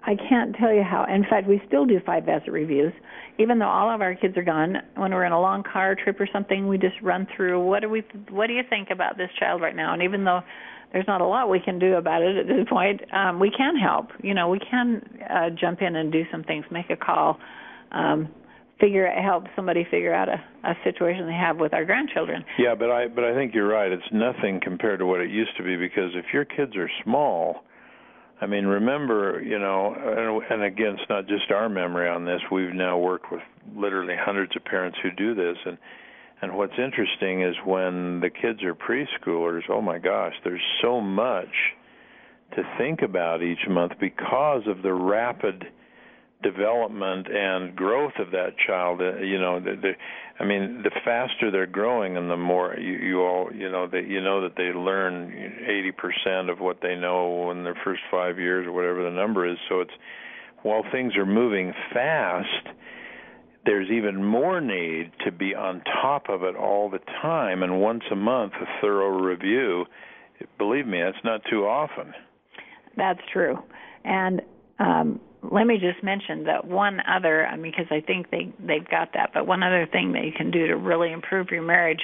I 0.08 0.16
can't 0.16 0.56
tell 0.56 0.74
you 0.74 0.84
how. 0.84 1.06
In 1.14 1.26
fact, 1.30 1.48
we 1.48 1.62
still 1.68 1.86
do 1.86 2.00
five 2.06 2.24
facet 2.24 2.50
reviews, 2.50 2.94
even 3.40 3.60
though 3.60 3.68
all 3.68 3.94
of 3.94 4.00
our 4.00 4.16
kids 4.16 4.38
are 4.38 4.44
gone. 4.44 4.78
When 4.96 5.14
we're 5.14 5.26
in 5.26 5.34
a 5.34 5.42
long 5.42 5.64
car 5.64 5.96
trip 5.96 6.18
or 6.22 6.30
something, 6.32 6.70
we 6.70 6.78
just 6.78 6.96
run 7.02 7.28
through 7.36 7.62
what 7.66 7.82
do 7.82 7.90
we, 7.90 8.06
what 8.30 8.48
do 8.48 8.54
you 8.54 8.64
think 8.70 8.88
about 8.90 9.18
this 9.18 9.30
child 9.38 9.62
right 9.62 9.76
now? 9.76 9.94
And 9.94 10.02
even 10.02 10.24
though 10.24 10.40
there's 10.94 11.08
not 11.08 11.20
a 11.20 11.28
lot 11.28 11.50
we 11.50 11.60
can 11.60 11.78
do 11.78 11.96
about 11.96 12.22
it 12.22 12.38
at 12.38 12.48
this 12.48 12.66
point, 12.70 13.02
um, 13.14 13.38
we 13.42 13.52
can 13.52 13.76
help. 13.76 14.08
You 14.24 14.34
know, 14.34 14.48
we 14.48 14.60
can 14.60 15.02
uh, 15.30 15.50
jump 15.50 15.82
in 15.82 15.98
and 15.98 16.10
do 16.10 16.24
some 16.32 16.44
things, 16.46 16.64
make 16.72 16.90
a 16.90 16.96
call, 16.96 17.38
um, 17.92 18.30
figure 18.80 19.12
help 19.12 19.44
somebody 19.58 19.86
figure 19.92 20.14
out 20.14 20.30
a, 20.30 20.42
a 20.64 20.74
situation 20.86 21.26
they 21.26 21.34
have 21.34 21.58
with 21.58 21.74
our 21.74 21.84
grandchildren. 21.84 22.46
Yeah, 22.58 22.76
but 22.76 22.90
I 22.90 23.08
but 23.08 23.26
I 23.26 23.34
think 23.34 23.54
you're 23.54 23.68
right. 23.68 23.92
It's 23.92 24.04
nothing 24.14 24.62
compared 24.64 25.00
to 25.00 25.06
what 25.06 25.20
it 25.20 25.30
used 25.30 25.58
to 25.58 25.64
be 25.64 25.76
because 25.76 26.12
if 26.14 26.26
your 26.32 26.46
kids 26.46 26.78
are 26.78 26.90
small 27.04 27.64
I 28.40 28.46
mean, 28.46 28.66
remember, 28.66 29.42
you 29.42 29.58
know, 29.58 29.96
and, 29.96 30.44
and 30.52 30.64
again, 30.64 30.96
it's 31.00 31.10
not 31.10 31.28
just 31.28 31.50
our 31.52 31.70
memory 31.70 32.08
on 32.08 32.26
this. 32.26 32.42
We've 32.52 32.74
now 32.74 32.98
worked 32.98 33.32
with 33.32 33.42
literally 33.76 34.16
hundreds 34.20 34.56
of 34.56 34.64
parents 34.64 34.98
who 35.02 35.12
do 35.12 35.34
this, 35.34 35.58
and 35.66 35.78
and 36.42 36.56
what's 36.56 36.78
interesting 36.78 37.42
is 37.42 37.56
when 37.66 38.20
the 38.20 38.30
kids 38.30 38.62
are 38.62 38.76
preschoolers. 38.76 39.64
Oh 39.70 39.82
my 39.82 39.98
gosh, 39.98 40.34
there's 40.44 40.62
so 40.84 41.02
much 41.02 41.50
to 42.56 42.64
think 42.78 43.02
about 43.02 43.42
each 43.42 43.68
month 43.68 43.94
because 44.00 44.62
of 44.68 44.84
the 44.84 44.94
rapid 44.94 45.66
development 46.44 47.28
and 47.28 47.76
growth 47.76 48.14
of 48.20 48.30
that 48.32 48.52
child 48.68 49.02
uh, 49.02 49.18
you 49.18 49.40
know 49.40 49.60
the, 49.60 49.76
the 49.82 49.92
i 50.40 50.46
mean 50.46 50.84
the 50.84 50.92
faster 51.04 51.50
they're 51.50 51.66
growing 51.66 52.16
and 52.16 52.30
the 52.30 52.38
more 52.38 52.76
you, 52.78 52.94
you 52.94 53.22
all 53.22 53.50
you 53.52 53.72
know 53.72 53.88
that 53.88 54.08
you 54.08 54.22
know 54.22 54.42
that 54.42 54.56
they 54.56 54.66
learn 54.66 55.32
80% 56.28 56.52
of 56.52 56.60
what 56.60 56.78
they 56.82 56.96
know 56.96 57.50
in 57.50 57.64
their 57.64 57.78
first 57.84 58.02
5 58.12 58.38
years 58.38 58.68
or 58.68 58.72
whatever 58.72 59.04
the 59.04 59.16
number 59.16 59.50
is. 59.50 59.58
So 59.68 59.82
it's 59.82 59.92
while 60.62 60.84
things 60.92 61.16
are 61.16 61.26
moving 61.26 61.74
fast 61.92 62.68
there's 63.66 63.90
even 63.90 64.24
more 64.24 64.62
need 64.62 65.12
to 65.26 65.32
be 65.32 65.54
on 65.54 65.82
top 66.02 66.30
of 66.30 66.44
it 66.44 66.56
all 66.56 66.90
the 66.90 67.02
time. 67.22 67.64
And 67.64 67.82
once 67.82 68.04
a 68.12 68.16
month 68.16 68.54
a 68.62 68.66
thorough 68.80 69.20
review 69.20 69.86
believe 70.60 70.86
me 70.86 71.02
that's 71.02 71.24
not 71.26 71.42
too 71.50 71.66
often. 71.66 72.14
That's 72.96 73.20
true. 73.34 73.58
And 74.06 74.44
um 74.78 75.20
let 75.44 75.68
me 75.68 75.78
just 75.78 76.04
mention 76.04 76.44
that 76.46 76.66
one 76.66 77.00
other 77.08 77.46
I 77.46 77.56
mean 77.56 77.72
because 77.72 77.92
I 77.92 78.02
think 78.02 78.32
they 78.32 78.52
they've 78.60 78.88
got 78.90 79.10
that 79.14 79.32
but 79.34 79.48
one 79.48 79.64
other 79.64 79.88
thing 79.92 80.12
that 80.14 80.24
you 80.24 80.32
can 80.36 80.52
do 80.52 80.68
to 80.68 80.76
really 80.76 81.12
improve 81.12 81.50
your 81.52 81.62
marriage 81.62 82.02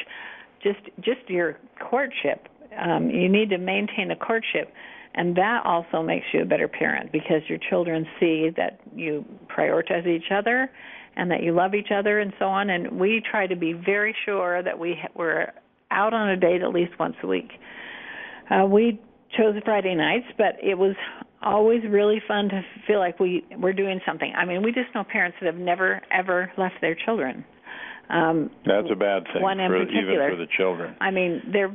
just 0.61 0.79
just 1.01 1.27
your 1.27 1.57
courtship. 1.79 2.47
Um 2.77 3.09
you 3.09 3.29
need 3.29 3.49
to 3.49 3.57
maintain 3.57 4.11
a 4.11 4.15
courtship 4.15 4.71
and 5.15 5.35
that 5.35 5.61
also 5.65 6.01
makes 6.01 6.25
you 6.33 6.41
a 6.41 6.45
better 6.45 6.67
parent 6.67 7.11
because 7.11 7.41
your 7.47 7.59
children 7.69 8.05
see 8.19 8.49
that 8.55 8.79
you 8.95 9.25
prioritize 9.55 10.07
each 10.07 10.31
other 10.31 10.69
and 11.15 11.29
that 11.29 11.43
you 11.43 11.53
love 11.53 11.75
each 11.75 11.91
other 11.95 12.19
and 12.19 12.33
so 12.39 12.45
on. 12.45 12.71
And 12.71 12.99
we 12.99 13.21
try 13.29 13.45
to 13.45 13.55
be 13.55 13.73
very 13.73 14.15
sure 14.25 14.63
that 14.63 14.77
we 14.77 14.97
we're 15.15 15.51
out 15.91 16.13
on 16.13 16.29
a 16.29 16.37
date 16.37 16.61
at 16.61 16.69
least 16.69 16.97
once 16.99 17.15
a 17.23 17.27
week. 17.27 17.51
Uh 18.49 18.65
we 18.65 19.01
chose 19.37 19.55
Friday 19.65 19.95
nights, 19.95 20.27
but 20.37 20.55
it 20.61 20.77
was 20.77 20.95
always 21.43 21.81
really 21.89 22.21
fun 22.27 22.49
to 22.49 22.61
feel 22.87 22.99
like 22.99 23.19
we 23.19 23.45
we're 23.57 23.73
doing 23.73 23.99
something. 24.05 24.33
I 24.35 24.45
mean, 24.45 24.63
we 24.63 24.71
just 24.71 24.93
know 24.95 25.03
parents 25.03 25.37
that 25.41 25.47
have 25.47 25.61
never 25.61 26.01
ever 26.11 26.51
left 26.57 26.75
their 26.81 26.95
children. 26.95 27.45
Um, 28.09 28.51
That's 28.65 28.87
a 28.91 28.95
bad 28.95 29.23
thing 29.33 29.41
one 29.41 29.59
in 29.59 29.71
for, 29.71 29.79
particular. 29.79 30.27
even 30.27 30.37
for 30.37 30.45
the 30.45 30.51
children. 30.57 30.95
I 30.99 31.11
mean, 31.11 31.41
they're 31.51 31.73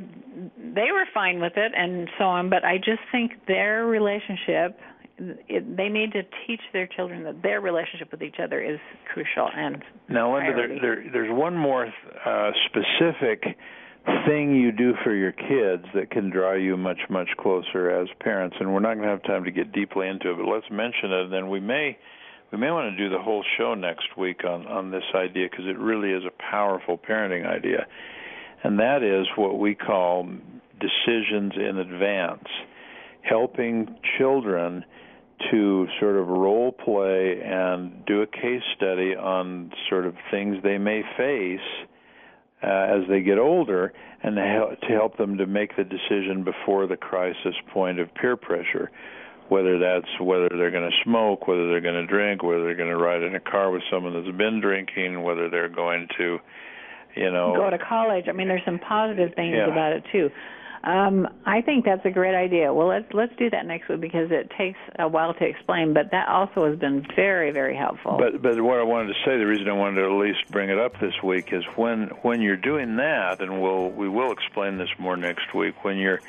they 0.57 0.93
were 0.93 1.07
fine 1.13 1.41
with 1.41 1.55
it 1.57 1.73
and 1.77 2.09
so 2.19 2.25
on, 2.25 2.51
but 2.51 2.65
I 2.65 2.77
just 2.79 3.01
think 3.13 3.33
their 3.47 3.87
relationship. 3.87 4.79
It, 5.21 5.77
they 5.77 5.89
need 5.89 6.13
to 6.13 6.23
teach 6.47 6.61
their 6.73 6.87
children 6.87 7.25
that 7.25 7.43
their 7.43 7.61
relationship 7.61 8.13
with 8.13 8.23
each 8.23 8.37
other 8.41 8.63
is 8.63 8.79
crucial 9.13 9.49
and 9.53 9.83
now, 10.09 10.33
Linda, 10.33 10.53
there, 10.55 10.81
there, 10.81 11.05
there's 11.13 11.33
one 11.33 11.57
more 11.57 11.89
uh, 12.25 12.51
specific 12.67 13.57
thing 14.27 14.55
you 14.55 14.73
do 14.73 14.95
for 15.03 15.15
your 15.15 15.33
kids 15.33 15.85
that 15.95 16.11
can 16.11 16.31
draw 16.31 16.55
you 16.55 16.77
much 16.77 17.01
much 17.09 17.29
closer 17.39 17.91
as 17.91 18.09
parents, 18.21 18.57
and 18.61 18.73
we're 18.73 18.81
not 18.81 18.95
going 18.95 19.09
to 19.09 19.09
have 19.09 19.23
time 19.23 19.45
to 19.45 19.51
get 19.51 19.73
deeply 19.73 20.09
into 20.09 20.31
it, 20.31 20.37
but 20.37 20.47
let's 20.47 20.71
mention 20.71 21.13
it, 21.13 21.25
and 21.25 21.33
then 21.33 21.49
we 21.49 21.61
may 21.61 21.97
we 22.53 22.59
may 22.59 22.71
want 22.71 22.91
to 22.91 22.97
do 22.97 23.11
the 23.11 23.23
whole 23.23 23.45
show 23.57 23.75
next 23.75 24.17
week 24.17 24.45
on 24.45 24.67
on 24.67 24.91
this 24.91 25.05
idea 25.15 25.49
because 25.51 25.67
it 25.67 25.79
really 25.79 26.11
is 26.11 26.23
a 26.25 26.51
powerful 26.51 26.99
parenting 26.99 27.47
idea, 27.47 27.87
and 28.65 28.79
that 28.79 29.03
is 29.03 29.27
what 29.37 29.59
we 29.59 29.75
call 29.75 30.29
decisions 30.81 31.53
in 31.57 31.79
advance, 31.79 32.49
helping 33.23 33.97
children 34.19 34.85
to 35.51 35.87
sort 36.01 36.17
of 36.17 36.29
role 36.29 36.73
play 36.73 37.41
and 37.45 38.05
do 38.07 38.23
a 38.23 38.27
case 38.27 38.63
study 38.77 39.15
on 39.15 39.73
sort 39.89 40.05
of 40.05 40.15
things 40.31 40.57
they 40.63 40.79
may 40.79 41.03
face 41.17 41.61
uh, 42.63 42.67
as 42.67 43.09
they 43.09 43.21
get 43.21 43.39
older 43.39 43.93
and 44.23 44.37
to 44.37 44.43
help, 44.43 44.81
to 44.81 44.87
help 44.89 45.17
them 45.17 45.39
to 45.39 45.47
make 45.47 45.77
the 45.77 45.85
decision 45.85 46.45
before 46.45 46.87
the 46.87 46.97
crisis 46.97 47.55
point 47.73 47.99
of 48.01 48.13
peer 48.15 48.37
pressure 48.37 48.91
whether 49.49 49.79
that's 49.79 50.09
whether 50.21 50.49
they're 50.51 50.71
going 50.71 50.89
to 50.91 50.97
smoke 51.05 51.49
whether 51.49 51.69
they're 51.69 51.81
going 51.81 51.95
to 51.95 52.07
drink 52.07 52.43
whether 52.43 52.65
they're 52.65 52.75
going 52.75 52.89
to 52.91 52.97
ride 52.97 53.23
in 53.23 53.35
a 53.35 53.41
car 53.41 53.71
with 53.71 53.83
someone 53.91 54.13
that's 54.13 54.37
been 54.37 54.61
drinking 54.61 55.23
whether 55.23 55.49
they're 55.49 55.69
going 55.69 56.07
to 56.19 56.39
you 57.17 57.31
know 57.31 57.55
go 57.57 57.71
to 57.71 57.79
college 57.79 58.27
i 58.29 58.33
mean 58.33 58.49
there's 58.49 58.65
some 58.65 58.79
positive 58.79 59.35
things 59.35 59.55
Yeah. 59.57 59.71
about 59.73 59.93
it 59.93 60.05
too 60.13 60.31
um, 60.85 61.29
I 61.45 61.61
think 61.61 61.85
that's 61.85 62.05
a 62.05 62.11
great 62.11 62.35
idea. 62.35 62.73
Well, 62.73 62.89
let's 62.89 63.07
let's 63.13 63.35
do 63.37 63.51
that 63.51 63.67
next 63.67 63.89
week 63.89 64.01
because 64.01 64.31
it 64.31 64.51
takes 64.57 64.79
a 64.99 65.09
while 65.09 65.35
to 65.35 65.45
explain, 65.45 65.93
but 65.93 66.11
that 66.13 66.29
also 66.29 66.69
has 66.69 66.79
been 66.79 67.07
very 67.17 67.51
very 67.51 67.77
helpful. 67.77 68.17
But 68.19 68.41
but 68.43 68.61
what 68.61 68.79
I 68.79 68.85
wanted 68.85 69.09
to 69.09 69.21
say, 69.25 69.39
the 69.39 69.47
reason 69.47 69.69
I 69.69 69.73
wanted 69.73 70.03
to 70.03 70.07
at 70.07 70.13
least 70.13 70.51
bring 70.51 70.71
it 70.71 70.79
up 70.79 70.99
this 71.01 71.15
week 71.23 71.53
is 71.53 71.65
when 71.77 72.09
when 72.23 72.41
you're 72.41 72.57
doing 72.57 72.97
that, 72.97 73.41
and 73.41 73.61
we'll 73.61 73.91
we 73.91 74.09
will 74.09 74.33
explain 74.33 74.79
this 74.79 74.91
more 74.99 75.17
next 75.17 75.55
week. 75.55 75.85
When 75.85 75.99
you're 75.99 76.21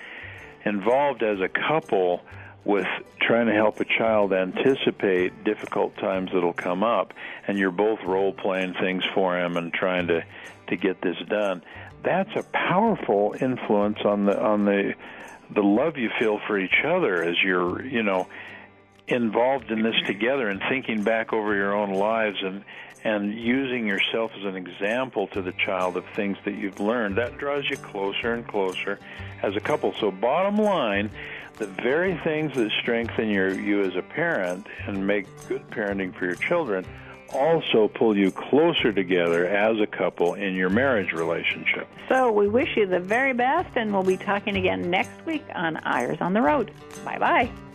involved 0.66 1.24
as 1.24 1.40
a 1.42 1.50
couple 1.50 2.22
with 2.66 2.88
trying 3.22 3.48
to 3.48 3.54
help 3.54 3.80
a 3.80 3.86
child 3.86 4.34
anticipate 4.34 5.44
difficult 5.44 5.96
times 5.98 6.32
that'll 6.34 6.54
come 6.54 6.84
up, 6.84 7.14
and 7.48 7.58
you're 7.58 7.72
both 7.72 8.00
role 8.04 8.34
playing 8.34 8.74
things 8.74 9.04
for 9.14 9.38
him 9.40 9.58
and 9.58 9.74
trying 9.74 10.08
to 10.08 10.24
to 10.68 10.76
get 10.76 11.02
this 11.02 11.18
done. 11.28 11.64
That's 12.04 12.30
a 12.36 12.44
powerful 12.44 13.36
influence 13.40 14.00
on 14.06 14.26
the 14.26 14.40
on 14.40 14.66
the 14.66 14.94
the 15.52 15.64
love 15.64 15.98
you 15.98 16.10
feel 16.20 16.40
for 16.48 16.60
each 16.60 16.84
other 16.86 17.24
as 17.24 17.36
you're 17.44 17.84
you 17.86 18.04
know 18.04 18.28
involved 19.08 19.72
in 19.72 19.82
this 19.82 19.96
together 20.06 20.50
and 20.50 20.62
thinking 20.70 21.04
back 21.04 21.34
over 21.34 21.56
your 21.56 21.74
own 21.74 21.94
lives 21.94 22.38
and 22.44 22.64
and 23.04 23.34
using 23.34 23.88
yourself 23.88 24.32
as 24.38 24.44
an 24.44 24.56
example 24.56 25.28
to 25.28 25.42
the 25.42 25.54
child 25.54 25.96
of 25.96 26.04
things 26.16 26.38
that 26.46 26.56
you've 26.56 26.80
learned 26.80 27.18
that 27.18 27.38
draws 27.38 27.68
you 27.70 27.78
closer 27.78 28.34
and 28.34 28.48
closer 28.48 29.00
as 29.42 29.56
a 29.56 29.60
couple 29.60 29.94
so 30.00 30.12
bottom 30.12 30.58
line 30.58 31.10
the 31.60 31.68
very 31.68 32.20
things 32.24 32.54
that 32.56 32.72
strengthen 32.82 33.30
your 33.30 33.54
you 33.54 33.84
as 33.84 33.96
a 33.96 34.02
parent 34.02 34.66
and 34.88 35.06
make 35.06 35.28
good 35.48 35.66
parenting 35.70 36.14
for 36.18 36.26
your 36.26 36.36
children 36.36 36.86
also 37.32 37.88
pull 37.88 38.18
you 38.18 38.32
closer 38.32 38.92
together 38.92 39.46
as 39.46 39.80
a 39.80 39.86
couple 39.86 40.34
in 40.34 40.56
your 40.56 40.70
marriage 40.70 41.12
relationship 41.14 41.88
so 42.10 42.32
we 42.32 42.48
wish 42.48 42.76
you 42.76 42.88
the 42.88 43.00
very 43.00 43.34
best, 43.34 43.70
and 43.76 43.94
we'll 43.94 44.04
be 44.04 44.18
talking 44.18 44.58
again 44.58 44.90
next 44.90 45.24
week 45.28 45.46
on 45.54 45.78
Eyres 45.86 46.18
on 46.20 46.34
the 46.34 46.42
Road. 46.42 46.72
Bye 47.06 47.20
bye. 47.20 47.69